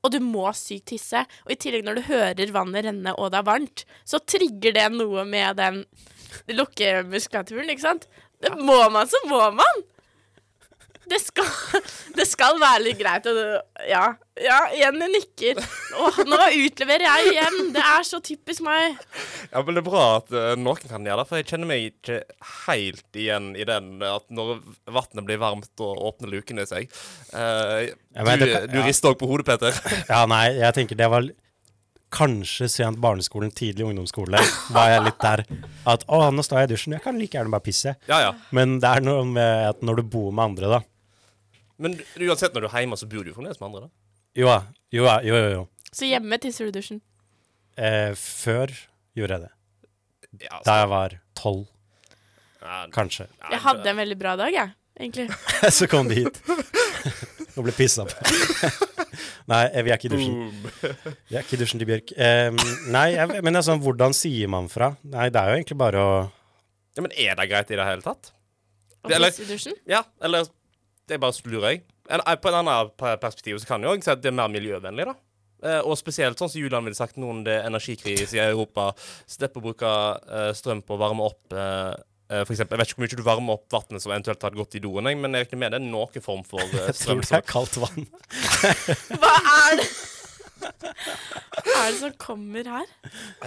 [0.06, 3.42] og du må sykt tisse, og i tillegg når du hører vannet renne og det
[3.42, 5.82] er varmt, så trigger det noe med den
[6.54, 8.06] lukkemuskulaturen, ikke sant?
[8.44, 9.86] Det må man, så må man!
[11.08, 11.48] Det skal,
[12.18, 13.28] det skal være litt greit.
[13.88, 14.04] Ja,
[14.44, 15.62] ja, Jenny nikker.
[15.98, 17.72] Åh, nå utleverer jeg igjen.
[17.76, 19.00] Det er så typisk meg.
[19.52, 21.88] Ja, men Det er bra at uh, noen kan gjøre det, for jeg kjenner meg
[21.92, 22.20] ikke
[22.68, 24.60] helt igjen i den at når
[24.92, 26.92] vannet blir varmt, og åpner lukene seg.
[27.34, 28.86] uh, du du ja.
[28.86, 29.84] rister òg på hodet, Peter.
[30.12, 31.26] Ja, nei, jeg tenker det var
[32.14, 34.40] kanskje sent barneskolen, tidlig ungdomsskole,
[34.74, 35.44] var jeg litt der.
[35.90, 37.96] At å, nå står jeg i dusjen, jeg kan like gjerne bare pisse.
[38.08, 38.30] Ja, ja.
[38.56, 40.82] Men det er noe med at når du bor med andre, da.
[41.78, 41.94] Men
[42.26, 43.82] uansett, når du er hjemme, så bor du jo fremdeles med andre.
[43.88, 43.90] da.
[44.38, 44.60] Jo, ja,
[44.94, 45.50] jo, jo, jo.
[45.58, 45.64] jo.
[45.94, 47.00] Så hjemme tisser du i dusjen.
[47.78, 48.74] Eh, før
[49.18, 49.54] gjorde jeg det.
[50.48, 51.66] Ja, Da jeg var tolv,
[52.62, 53.28] ja, kanskje.
[53.42, 54.74] ja, Jeg hadde en veldig bra dag, jeg.
[55.00, 55.28] Egentlig.
[55.78, 56.40] Så kom de hit
[57.58, 58.14] og ble pissa på.
[59.50, 60.40] nei, eh, vi er ikke i dusjen.
[60.42, 61.14] Boom.
[61.30, 62.14] Vi er ikke i dusjen til Bjørk.
[62.18, 62.58] Um,
[62.94, 64.92] nei, jeg, men altså, hvordan sier man fra?
[65.06, 66.12] Nei, det er jo egentlig bare å
[66.98, 68.32] Ja, men er det greit i det hele tatt?
[69.06, 69.78] Å pisse i dusjen.
[69.90, 70.50] Ja, eller
[71.08, 71.86] Det er bare lurer jeg.
[72.10, 72.92] En, eh, på en annen
[73.22, 75.16] perspektiv så kan jeg òg si at det er mer miljøvennlig, da.
[75.64, 78.92] Eh, og spesielt sånn som Julian ville sagt, noen det er energikrise i Europa,
[79.30, 81.96] slippe å bruke eh, strøm på å varme opp eh,
[82.30, 84.60] eh, for eksempel, Jeg vet ikke hvor mye du varmer opp vannet som eventuelt hadde
[84.60, 87.00] gått i doen, jeg, men jeg regner med det er noen form for eh, Jeg
[87.00, 88.06] tror det er kaldt vann.
[89.24, 89.90] Hva er det?
[90.58, 92.92] Hva er det som kommer her?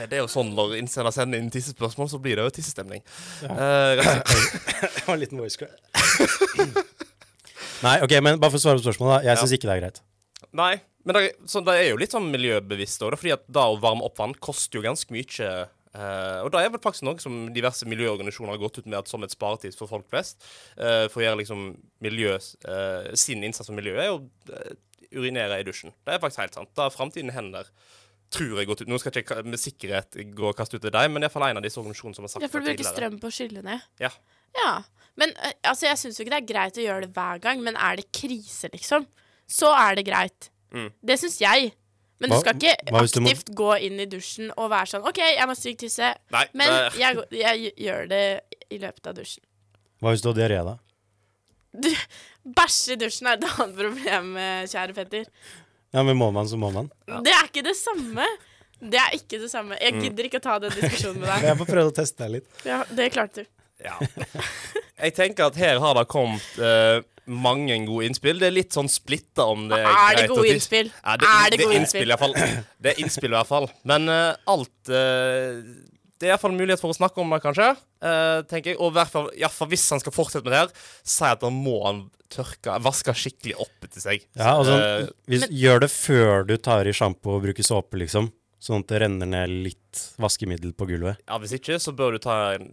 [0.09, 3.05] Det er jo sånn når innsender sender inn tissespørsmål, så blir det jo tissestemning.
[3.47, 4.35] Eh, rett.
[4.83, 6.99] Det var en liten voice crack.
[7.83, 9.21] Nei, ok, men bare for å svare på spørsmålet, da.
[9.29, 9.41] Jeg Ja.
[9.43, 10.01] syns ikke det er greit.
[10.53, 13.79] Nei, men det, så det er jo litt sånn miljøbevisst òg, fordi at da å
[13.81, 15.69] varme opp vann koster jo ganske mye.
[15.91, 19.09] Uh, og det er vel faktisk noe som diverse miljøorganisasjoner har gått ut med at
[19.11, 20.39] som et sparetips for folk flest.
[20.79, 21.65] Uh, for å gjøre liksom
[22.01, 24.21] miljø uh, Sin innsats for miljøet er å
[25.11, 25.91] urinere i dusjen.
[26.07, 26.71] Det er faktisk helt sant.
[26.79, 27.67] Da er framtiden hender.
[28.31, 28.91] Tror jeg gått ut.
[28.93, 31.59] Nå skal jeg ikke med sikkerhet gå og kaste ut til deg, men iallfall en
[31.59, 32.55] av disse organisasjonene som har sagt det tidligere.
[32.55, 33.89] Ja, for du bruker strøm på å skylle ned.
[33.99, 34.13] Ja.
[34.55, 34.71] Ja.
[35.17, 37.63] Men eh, altså, jeg syns jo ikke det er greit å gjøre det hver gang,
[37.63, 39.07] men er det krise, liksom,
[39.51, 40.51] så er det greit.
[40.73, 40.91] Mm.
[41.03, 41.73] Det syns jeg.
[42.21, 45.19] Men Hva- du skal ikke aktivt må- gå inn i dusjen og være sånn OK,
[45.19, 48.23] jeg må stryke tisse, Nei, men det- jeg, jeg gjør det
[48.71, 49.43] i løpet av dusjen.
[50.01, 50.77] Hva hvis du har diaré, da?
[51.73, 51.89] Du,
[52.57, 55.27] Bæsje i dusjen er et annet problem, eh, kjære Petter.
[55.93, 56.91] Ja, men må man, så må man.
[57.07, 58.27] Det er ikke det samme.
[58.81, 59.77] Det er ikke det samme.
[59.77, 59.81] Mm.
[59.83, 61.43] Jeg gidder ikke å ta den diskusjonen med deg.
[61.51, 62.49] Jeg får prøve å teste deg litt.
[62.65, 63.51] Ja, det klarte du.
[63.85, 63.97] Ja.
[65.01, 68.41] Jeg tenker at her har det kommet uh, mange gode innspill.
[68.43, 70.91] Det er litt sånn splitta om det er, Er det greit å gode innspill?
[70.97, 72.05] Ja, det, Er det det gode innspill?
[72.05, 72.67] innspill, i hvert fall.
[72.83, 73.71] Det er innspill, i hvert fall.
[73.89, 75.89] Men uh, alt uh,
[76.21, 77.71] det er iallfall mulighet for å snakke om det, kanskje.
[78.05, 78.79] Eh, tenker jeg.
[78.79, 81.41] Og i hvert fall, i hvert hvis han skal fortsette med det her, si at
[81.41, 84.27] da må han tørke, vaske skikkelig opp etter seg.
[84.37, 84.77] Ja, altså,
[85.31, 88.29] hvis, Gjør det før du tar i sjampo og bruker såpe, liksom.
[88.61, 91.25] Sånn at det renner ned litt vaskemiddel på gulvet.
[91.25, 92.69] ja, hvis ikke, så bør du ta en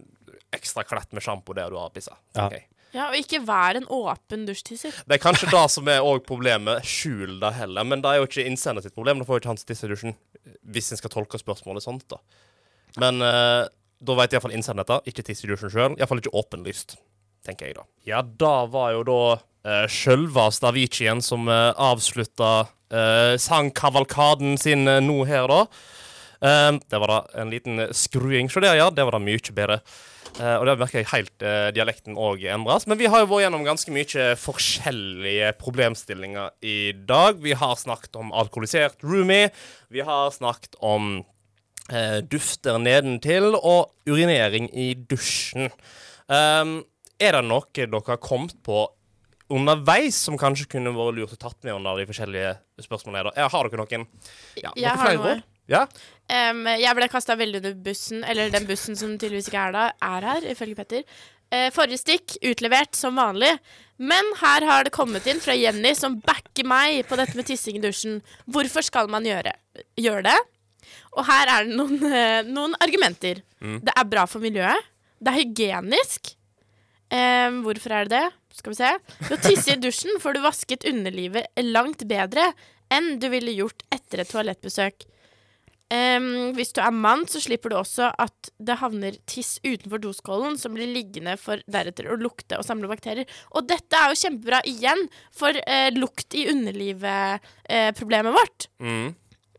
[0.54, 2.16] ekstra klett med sjampo der du har pissa.
[2.36, 2.48] Ja.
[2.48, 2.66] Okay.
[2.94, 4.94] Ja, og ikke vær en åpen dusjtisser.
[5.04, 6.86] Det er kanskje det som er også problemet.
[6.88, 7.84] Skjul det heller.
[7.84, 9.20] Men det er jo ikke innsender sitt problem.
[9.20, 10.16] Da får jo ikke han tisse i dusjen.
[10.64, 12.22] Hvis en skal tolke spørsmålet sånt, da.
[12.98, 13.66] Men eh,
[13.98, 15.12] da vet iallfall innsender dette.
[15.12, 15.98] Ikke tisse i dusjen sjøl.
[15.98, 16.96] Iallfall ikke åpenlyst,
[17.46, 17.86] tenker jeg da.
[18.08, 25.02] Ja, da var jo da uh, sjølveste Avicien som uh, avslutta uh, sangkavalkaden sin eh,
[25.04, 25.64] nå her, da.
[26.44, 28.50] Eh, det var da en liten skruing.
[28.50, 28.88] Se der, ja.
[28.90, 29.80] Det var da mye bedre.
[30.38, 32.84] Uh, og der merker jeg helt uh, dialekten òg endres.
[32.86, 37.40] Men vi har jo vært gjennom ganske mye forskjellige problemstillinger i dag.
[37.42, 39.48] Vi har snakket om alkoholisert roomie.
[39.90, 41.24] Vi har snakket om
[41.90, 45.72] uh, dufter nedentil og urinering i dusjen.
[46.28, 46.82] Um,
[47.18, 48.84] er det noe dere har kommet på
[49.50, 52.52] underveis som kanskje kunne vært lurt å tatt med under de forskjellige
[52.84, 53.30] spørsmålene?
[53.30, 53.34] da?
[53.34, 54.04] Eh, Har dere noen?
[54.60, 55.38] Ja, Jeg noen har noe.
[55.68, 55.82] Ja?
[56.28, 59.84] Em, jeg ble kasta veldig under bussen, eller den bussen som tydeligvis ikke er, da,
[60.04, 61.20] er her, ifølge Petter.
[61.48, 63.54] Uh, forrige stikk utlevert som vanlig,
[63.96, 67.78] men her har det kommet inn fra Jenny, som backer meg på dette med tissing
[67.80, 68.20] i dusjen.
[68.44, 69.54] Hvorfor skal man gjøre,
[69.96, 70.36] gjøre det?
[71.16, 73.40] Og her er det noen, uh, noen argumenter.
[73.58, 74.92] Det er bra for miljøet.
[75.18, 76.34] Det er hygienisk.
[77.08, 78.26] Um, hvorfor er det det?
[78.58, 78.90] Skal vi se.
[79.24, 82.50] Ved å tisse i dusjen får du vasket underlivet langt bedre
[82.92, 85.08] enn du ville gjort etter et toalettbesøk.
[85.88, 90.58] Em, hvis du er mann, så slipper du også at det havner tiss utenfor doskålen,
[90.60, 93.28] som blir liggende for deretter å lukte og samle bakterier.
[93.56, 98.68] Og dette er jo kjempebra igjen for uh, lukt i underlivet-problemet vårt.
[98.84, 99.14] Mm.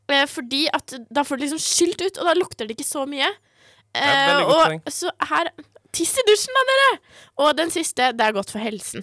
[0.10, 3.08] Uh, fordi at da får du liksom skylt ut, og da lukter det ikke så
[3.10, 3.32] mye.
[3.98, 5.50] Eh, og så her
[5.90, 6.90] Tiss i dusjen, da, dere!
[7.42, 9.02] Og den siste, det er godt for helsen.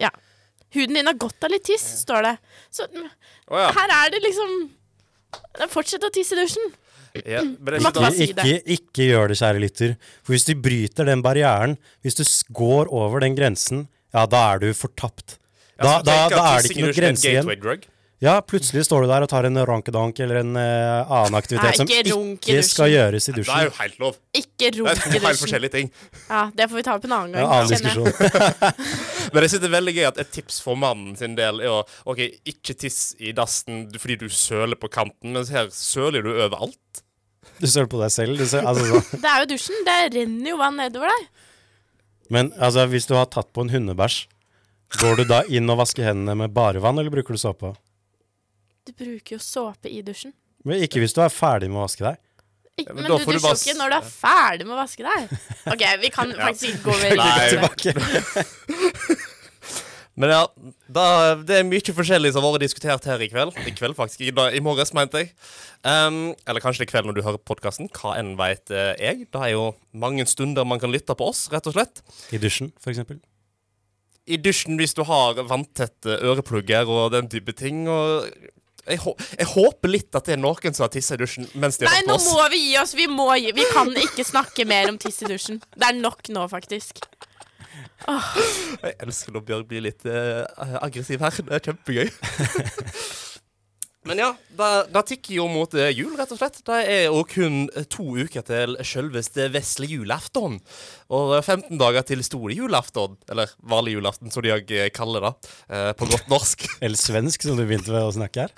[0.00, 0.08] Ja.
[0.72, 2.32] Huden din har godt av litt tiss, står det.
[2.72, 3.10] Så oh,
[3.60, 3.68] ja.
[3.76, 4.54] her er det liksom
[5.72, 6.72] Fortsett å tisse i dusjen.
[7.24, 7.40] ja.
[7.42, 8.02] Ikke
[8.44, 9.96] Ikke, ikke gjør det, kjære lytter.
[10.22, 12.24] For hvis du bryter den barrieren, hvis du
[12.56, 15.38] går over den grensen, ja, da er du fortapt.
[15.76, 17.86] Da, ja, da, da, da er det ikke noe grense igjen.
[18.24, 21.76] Ja, plutselig står du der og tar en ronkedank eller en uh, annen aktivitet Nei,
[21.76, 23.50] som ikke runk ikke skal gjøres i dusjen.
[23.50, 24.16] Det er jo helt lov.
[24.32, 25.90] Ikke Det er runk to i helt forskjellige ting.
[26.30, 27.52] Ja, det får vi ta opp en annen er gang.
[27.52, 28.72] Ja, annen diskusjon.
[29.36, 31.74] Men jeg synes det er veldig gøy at et tips for mannen sin del er
[31.74, 36.32] å OK, ikke tiss i dassen fordi du søler på kanten, mens her søler du
[36.32, 37.04] overalt.
[37.60, 38.40] Du søler på deg selv.
[38.40, 39.04] Du søler, altså.
[39.26, 39.82] Det er jo dusjen.
[39.84, 41.32] Det renner jo vann nedover deg.
[42.32, 44.22] Men altså, hvis du har tatt på en hundebæsj,
[45.02, 47.76] går du da inn og vasker hendene med bare vann, eller bruker du såpe?
[48.86, 50.34] Du bruker jo såpe i dusjen.
[50.66, 52.22] Men ikke hvis du er ferdig med å vaske deg.
[52.76, 55.38] Ikke, men men, du dusjer jo ikke når du er ferdig med å vaske deg.
[55.72, 57.48] OK, vi kan faktisk ikke gå videre.
[57.54, 59.22] Tilbake.
[60.16, 60.42] Men ja,
[60.88, 61.02] da,
[61.44, 63.52] det er mye forskjellig som har vært diskutert her i kveld.
[63.68, 64.22] I kveld, faktisk.
[64.24, 65.32] I, i morges, mente jeg.
[65.84, 67.90] Um, eller kanskje det er kveld når du hører podkasten.
[67.92, 69.26] Hva enn veit uh, jeg.
[69.28, 72.00] Det er jo mange stunder man kan lytte på oss, rett og slett.
[72.32, 73.20] I dusjen, for eksempel.
[74.26, 77.84] I dusjen hvis du har vanntette øreplugger og den type ting.
[77.84, 78.24] Og
[78.86, 81.88] jeg, jeg håper litt at det er noen som har tissa i dusjen mens de
[81.88, 82.30] har hørt nå på oss.
[82.32, 82.94] må vi gi oss.
[82.98, 83.52] Vi, må gi.
[83.56, 85.60] vi kan ikke snakke mer om tiss i dusjen.
[85.74, 87.04] Det er nok nå, faktisk.
[88.06, 90.44] Jeg elsker når Bjørg blir litt uh,
[90.84, 91.40] aggressiv her.
[91.46, 92.10] Det er kjempegøy.
[94.06, 94.28] Men ja,
[94.92, 96.60] det, tikker jo mot eh, jul, rett og slett.
[96.66, 100.60] Det er jo kun eh, to uker til selveste vesle julaften.
[101.10, 103.18] Og eh, 15 dager til store julaften.
[103.32, 104.54] Eller vanlig julaften, som de
[104.94, 105.34] kaller det.
[105.98, 106.68] på godt norsk.
[106.80, 108.54] Eller svensk, som du begynte med å snakke her.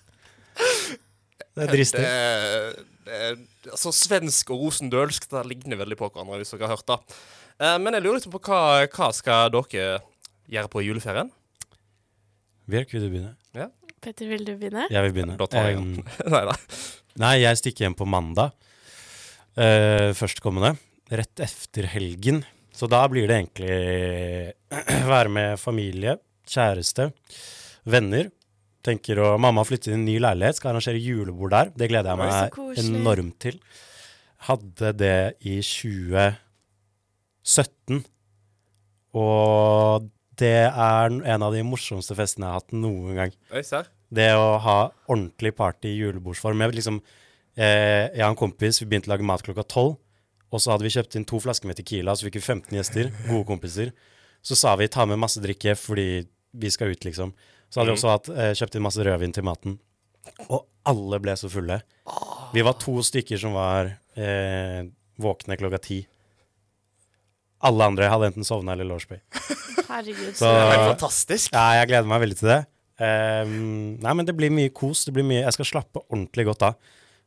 [0.58, 2.04] Det er dristig.
[2.04, 6.90] Det, det, altså, svensk og rosendølsk det ligner veldig på hverandre, hvis dere har hørt
[6.90, 7.18] det.
[7.58, 8.60] Eh, men jeg lurer litt på hva,
[8.94, 9.88] hva skal dere
[10.48, 11.32] gjøre på juleferien?
[12.68, 13.34] Bjørk, vil du begynne?
[13.98, 14.84] Petter, vil du begynne?
[14.92, 15.34] Jeg vil begynne.
[15.40, 16.04] Da tar jeg Um, den.
[16.34, 16.54] Nei da.
[17.18, 18.52] Nei, jeg stikker hjem på mandag.
[19.58, 20.76] Uh, førstkommende.
[21.10, 22.44] Rett efter helgen.
[22.70, 24.54] Så da blir det egentlig
[25.12, 26.14] være med familie,
[26.46, 27.08] kjæreste,
[27.90, 28.30] venner.
[28.86, 31.66] Tenker å Mamma har flyttet inn i en ny leilighet, skal arrangere julebord der.
[31.74, 32.34] Det gleder jeg meg
[32.84, 33.56] enormt til.
[34.48, 38.04] Hadde det i 2017.
[39.18, 40.06] Og
[40.38, 43.32] det er en av de morsomste festene jeg har hatt noen gang.
[43.50, 43.84] Oi, ser.
[44.08, 44.78] Det å ha
[45.10, 46.60] ordentlig party i julebordsform.
[46.64, 46.96] Jeg, liksom,
[47.58, 49.92] eh, jeg og en kompis vi begynte å lage mat klokka tolv.
[50.48, 53.04] Og så hadde vi kjøpt inn to flasker med Tequila, så fikk vi 15 gjester.
[53.26, 53.88] Gode kompiser.
[54.40, 56.24] Så sa vi ta med masse drikke fordi
[56.56, 57.34] vi skal ut, liksom.
[57.68, 59.78] Så hadde vi også hatt, eh, kjøpt inn masse rødvin til maten.
[60.48, 61.80] Og alle ble så fulle.
[62.54, 64.86] Vi var to stykker som var eh,
[65.20, 65.98] våkne klokka ti.
[67.68, 69.18] Alle andre hadde enten sovna eller lårsby.
[69.88, 70.34] Herregud.
[70.38, 71.52] Så Det er helt fantastisk.
[71.52, 72.58] ja, jeg gleder meg veldig til det.
[73.02, 75.04] Ehm, nei, men det blir mye kos.
[75.08, 76.76] Det blir mye, jeg skal slappe ordentlig godt av.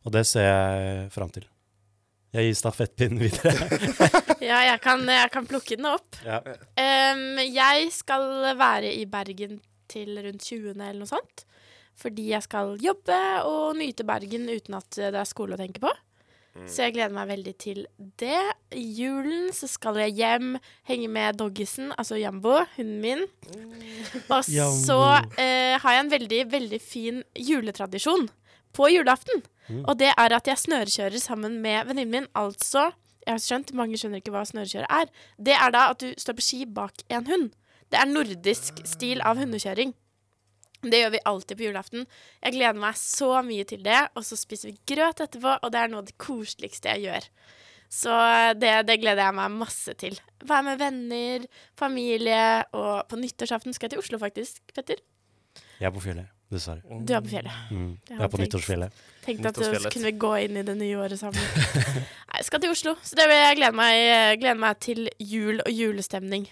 [0.06, 1.46] Og det ser jeg fram til.
[2.32, 3.52] Jeg gir stafettpinnen videre.
[4.42, 6.16] Ja, jeg kan, jeg kan plukke den opp.
[6.26, 6.40] ja.
[6.82, 8.24] Em, jeg skal
[8.58, 9.60] være i Bergen
[9.92, 10.72] til rundt 20.
[10.76, 11.46] eller noe sånt.
[12.02, 13.18] Fordi jeg skal jobbe
[13.50, 15.92] og nyte Bergen uten at det er skole å tenke på.
[16.68, 17.86] Så jeg gleder meg veldig til
[18.20, 18.40] det.
[18.76, 20.58] I julen så skal jeg hjem,
[20.90, 23.24] henge med doggisen, altså Jambo, hunden min.
[24.28, 25.00] Og så
[25.40, 28.28] eh, har jeg en veldig, veldig fin juletradisjon
[28.76, 29.46] på julaften.
[29.86, 32.30] Og det er at jeg snørekjører sammen med venninnen min.
[32.36, 32.90] Altså,
[33.24, 35.12] jeg har skjønt, mange skjønner ikke hva snørekjøre er.
[35.40, 37.52] Det er da at du står på ski bak en hund.
[37.92, 39.92] Det er nordisk stil av hundekjøring.
[40.82, 42.06] Det gjør vi alltid på julaften.
[42.42, 44.00] Jeg gleder meg så mye til det.
[44.18, 47.28] Og så spiser vi grøt etterpå, og det er noe av det koseligste jeg gjør.
[47.92, 48.18] Så
[48.56, 50.16] det, det gleder jeg meg masse til.
[50.48, 55.04] Være med venner, familie, og på nyttårsaften skal jeg til Oslo, faktisk, Petter.
[55.82, 57.02] Jeg er på fjellet, dessverre.
[57.04, 57.58] Du er på fjellet.
[57.68, 57.92] Mm.
[58.08, 58.46] Jeg er på tenkt.
[58.46, 59.04] nyttårsfjellet.
[59.26, 61.44] Tenkte at vi kunne gå inn i det nye året sammen.
[62.32, 65.60] Nei, jeg skal til Oslo, så det vil jeg glede meg, glede meg til jul
[65.60, 66.48] og julestemning.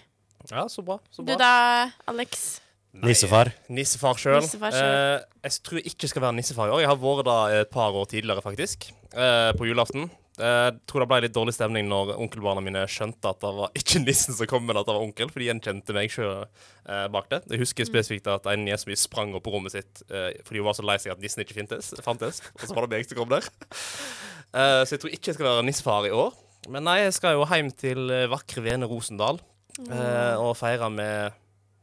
[0.48, 0.98] Ja, så bra.
[1.12, 2.60] Så Du da, Alex?
[2.92, 3.52] Nissefar.
[3.70, 4.40] Nissefar sjøl.
[4.42, 6.80] Eh, jeg tror jeg ikke skal være nissefar i år.
[6.82, 8.88] Jeg har vært da et par år tidligere, faktisk.
[9.14, 10.08] eh, på julaften.
[10.40, 13.70] Eh, Jeg tror det ble litt dårlig stemning når onkelbarna mine skjønte at det var
[13.76, 16.46] ikke nissen som kom, men at det var onkel, for de gjenkjente meg sjøl
[17.12, 17.42] bak det.
[17.50, 20.74] Jeg husker spesifikt at en niese sprang opp på rommet sitt eh, fordi hun var
[20.74, 22.40] så lei seg at nissen ikke fintes, fantes.
[22.56, 23.44] Og så var det meg som kom der.
[24.50, 26.32] Eh, så jeg tror ikke jeg skal være nissefar i år.
[26.68, 29.38] Men nei, jeg skal jo hjem til eh, vakre Vene Rosendal
[29.88, 31.36] eh, og feire med,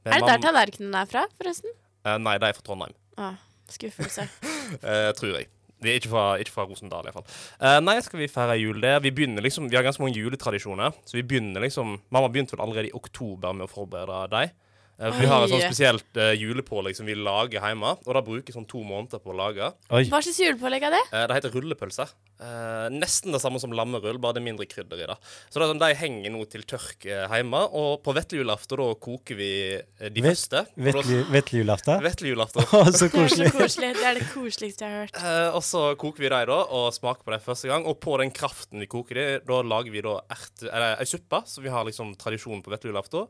[0.05, 1.73] med Er det der tallerkenen er fra, forresten?
[2.05, 2.95] Eh, nei, de er fra Trondheim.
[3.17, 3.37] Ah,
[3.71, 4.27] skuffelse.
[4.67, 5.47] Eh, tror jeg.
[5.79, 7.23] De er ikke fra, ikke fra Rosendal, iallfall.
[7.61, 8.97] Uh, nei, skal vi feire jul der?
[8.99, 10.95] Vi begynner liksom, vi har ganske mange juletradisjoner.
[11.07, 14.55] Så vi begynner liksom Mamma begynte vel allerede i oktober med å forberede dem.
[14.97, 17.91] Eh, vi har et sånt spesielt uh, julepålegg som vi lager hjemme.
[18.05, 19.67] Og da bruker vi sånn to måneder på å lage.
[19.93, 20.05] Oi.
[20.09, 21.03] Hva slags julepålegg er det?
[21.11, 22.07] Uh, det heter rullepølse.
[22.41, 25.17] Uh, nesten det samme som lammerull, bare det er mindre krydder i det.
[25.49, 29.37] Så det er sånn, De henger nå til tørk hjemme, og på vetlejulaften da koker
[29.39, 30.65] vi de Vet- første.
[30.77, 32.01] Vetlejulaften?
[32.05, 32.65] Vetlejulaften.
[32.67, 33.51] Så Det er så koselig.
[33.53, 33.91] koselig.
[33.97, 35.21] Det er det koseligste jeg har hørt.
[35.21, 37.85] Eh, og så koker vi dem da, og smaker på dem første gang.
[37.89, 41.41] Og på den kraften vi koker dem, da lager vi da erte, eller ei suppe,
[41.49, 43.27] så vi har liksom tradisjon på vetlejulaften.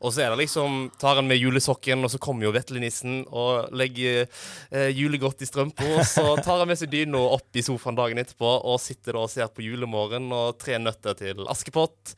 [0.00, 3.72] Og så er det liksom Tar han med julesokken, og så kommer jo veslenissen og
[3.72, 6.04] legger eh, julegodt i strømpa.
[6.04, 9.32] Så tar han med seg dyna opp i sofaen dagen etterpå og sitter da og
[9.32, 12.14] ser på Julemorgen og Tre nøtter til Askepott.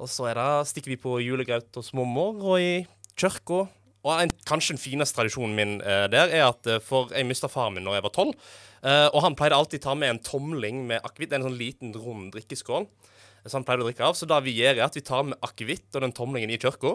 [0.00, 2.86] Og så det, stikker vi på julegraut hos mormor og i
[3.16, 3.64] kirka.
[4.06, 7.50] Og en, kanskje den fineste tradisjonen min eh, der er at eh, For jeg mista
[7.50, 8.48] faren min når jeg var tolv.
[8.86, 11.34] Eh, og han pleide alltid å ta med en tomling med akevitt.
[11.34, 12.86] En sånn liten, rund drikkeskål.
[13.46, 14.16] Så han pleide å drikke av.
[14.18, 16.94] Så det vi gjør, er at vi tar med akevitt og den tomlingen i kirka.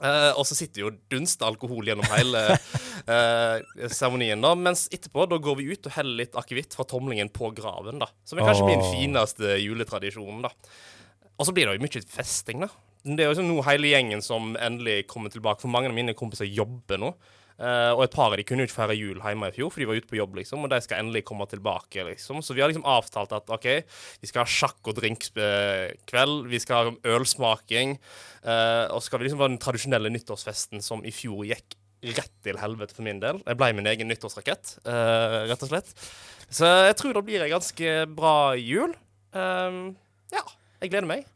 [0.00, 4.40] Eh, og så sitter jo dunst alkohol gjennom hele eh, seremonien.
[4.40, 8.00] da Mens etterpå da går vi ut og heller litt akevitt fra tomlingen på graven.
[8.00, 10.40] da Som er kanskje min fineste juletradisjon.
[10.46, 10.52] da
[11.36, 12.70] Og så blir det jo mye festing, da.
[13.02, 15.64] Det er jo sånn nå hele gjengen som endelig kommer tilbake.
[15.64, 17.12] For mange av mine kompiser jobber nå.
[17.62, 19.82] Eh, og et par av de kunne jo ikke feire jul hjemme i fjor, for
[19.82, 20.64] de var ute på jobb, liksom.
[20.64, 22.40] Og de skal endelig komme tilbake, liksom.
[22.42, 23.68] Så vi har liksom avtalt at OK,
[24.22, 26.34] vi skal ha sjakk- og drinkkveld.
[26.50, 27.94] Vi skal ha ølsmaking.
[28.42, 31.78] Uh, og så skal vi liksom ha den tradisjonelle nyttårsfesten som i fjor gikk
[32.16, 33.38] rett til helvete for min del.
[33.46, 35.94] Jeg ble min egen nyttårsrakett, uh, rett og slett.
[36.52, 38.92] Så jeg tror det blir ei ganske bra jul.
[39.32, 39.76] Eh,
[40.34, 40.42] ja,
[40.82, 41.28] jeg gleder meg.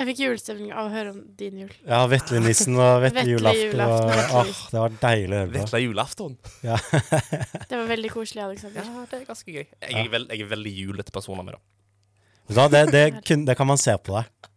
[0.00, 1.72] Jeg fikk julestemning av å høre om din jul.
[1.84, 3.82] Ja, veslenissen og vetle julaften.
[3.84, 5.58] og- Åh, det var deilig å høre på.
[5.58, 6.36] Vetle julaften.
[7.70, 8.86] Det var veldig koselig, Alexander.
[8.88, 9.66] Ja, det er ganske gøy.
[9.68, 12.56] Jeg er, veld, jeg er veldig julete person av meg, da.
[12.56, 14.50] da det, det, kun, det kan man se på deg.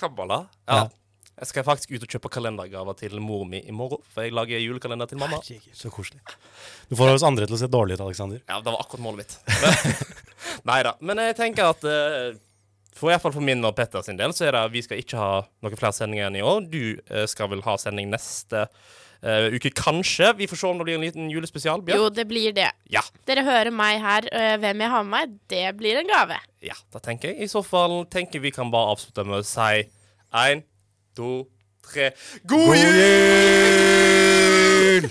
[0.00, 0.44] Kabbala.
[0.68, 0.78] Ja.
[0.84, 0.86] Ja.
[1.38, 4.58] Jeg skal faktisk ut og kjøpe kalendergaver til mor mi i morgen, for jeg lager
[4.58, 5.38] julekalender til mamma.
[5.44, 6.18] Herregud, Så koselig.
[6.90, 8.40] Du får oss andre til å se dårlig ut, Alexander.
[8.48, 9.36] Ja, det var akkurat målet mitt.
[10.70, 10.96] Nei da.
[11.04, 12.32] Men jeg tenker at eh,
[12.98, 14.98] for i hvert fall for min og Petter sin del, så er det vi skal
[15.02, 15.32] ikke ha
[15.64, 16.60] noen flere sendinger enn i år.
[16.70, 18.60] Du eh, skal vel ha sending neste
[19.22, 20.32] eh, uke, kanskje.
[20.38, 21.80] Vi får se om det blir en liten julespesial.
[21.86, 21.98] Bjørn.
[22.02, 22.70] Jo, det blir det.
[22.92, 23.02] Ja.
[23.30, 24.22] Dere hører meg her.
[24.32, 25.24] øh, Hvem jeg har med meg,
[25.54, 26.36] det blir en gave.
[26.66, 27.38] ja, da tenker jeg.
[27.46, 29.86] I så fall tenker vi kan bare avslutte med å si
[30.44, 30.62] én,
[31.16, 31.30] to,
[31.88, 32.10] tre
[32.50, 32.74] God
[33.78, 35.08] jul!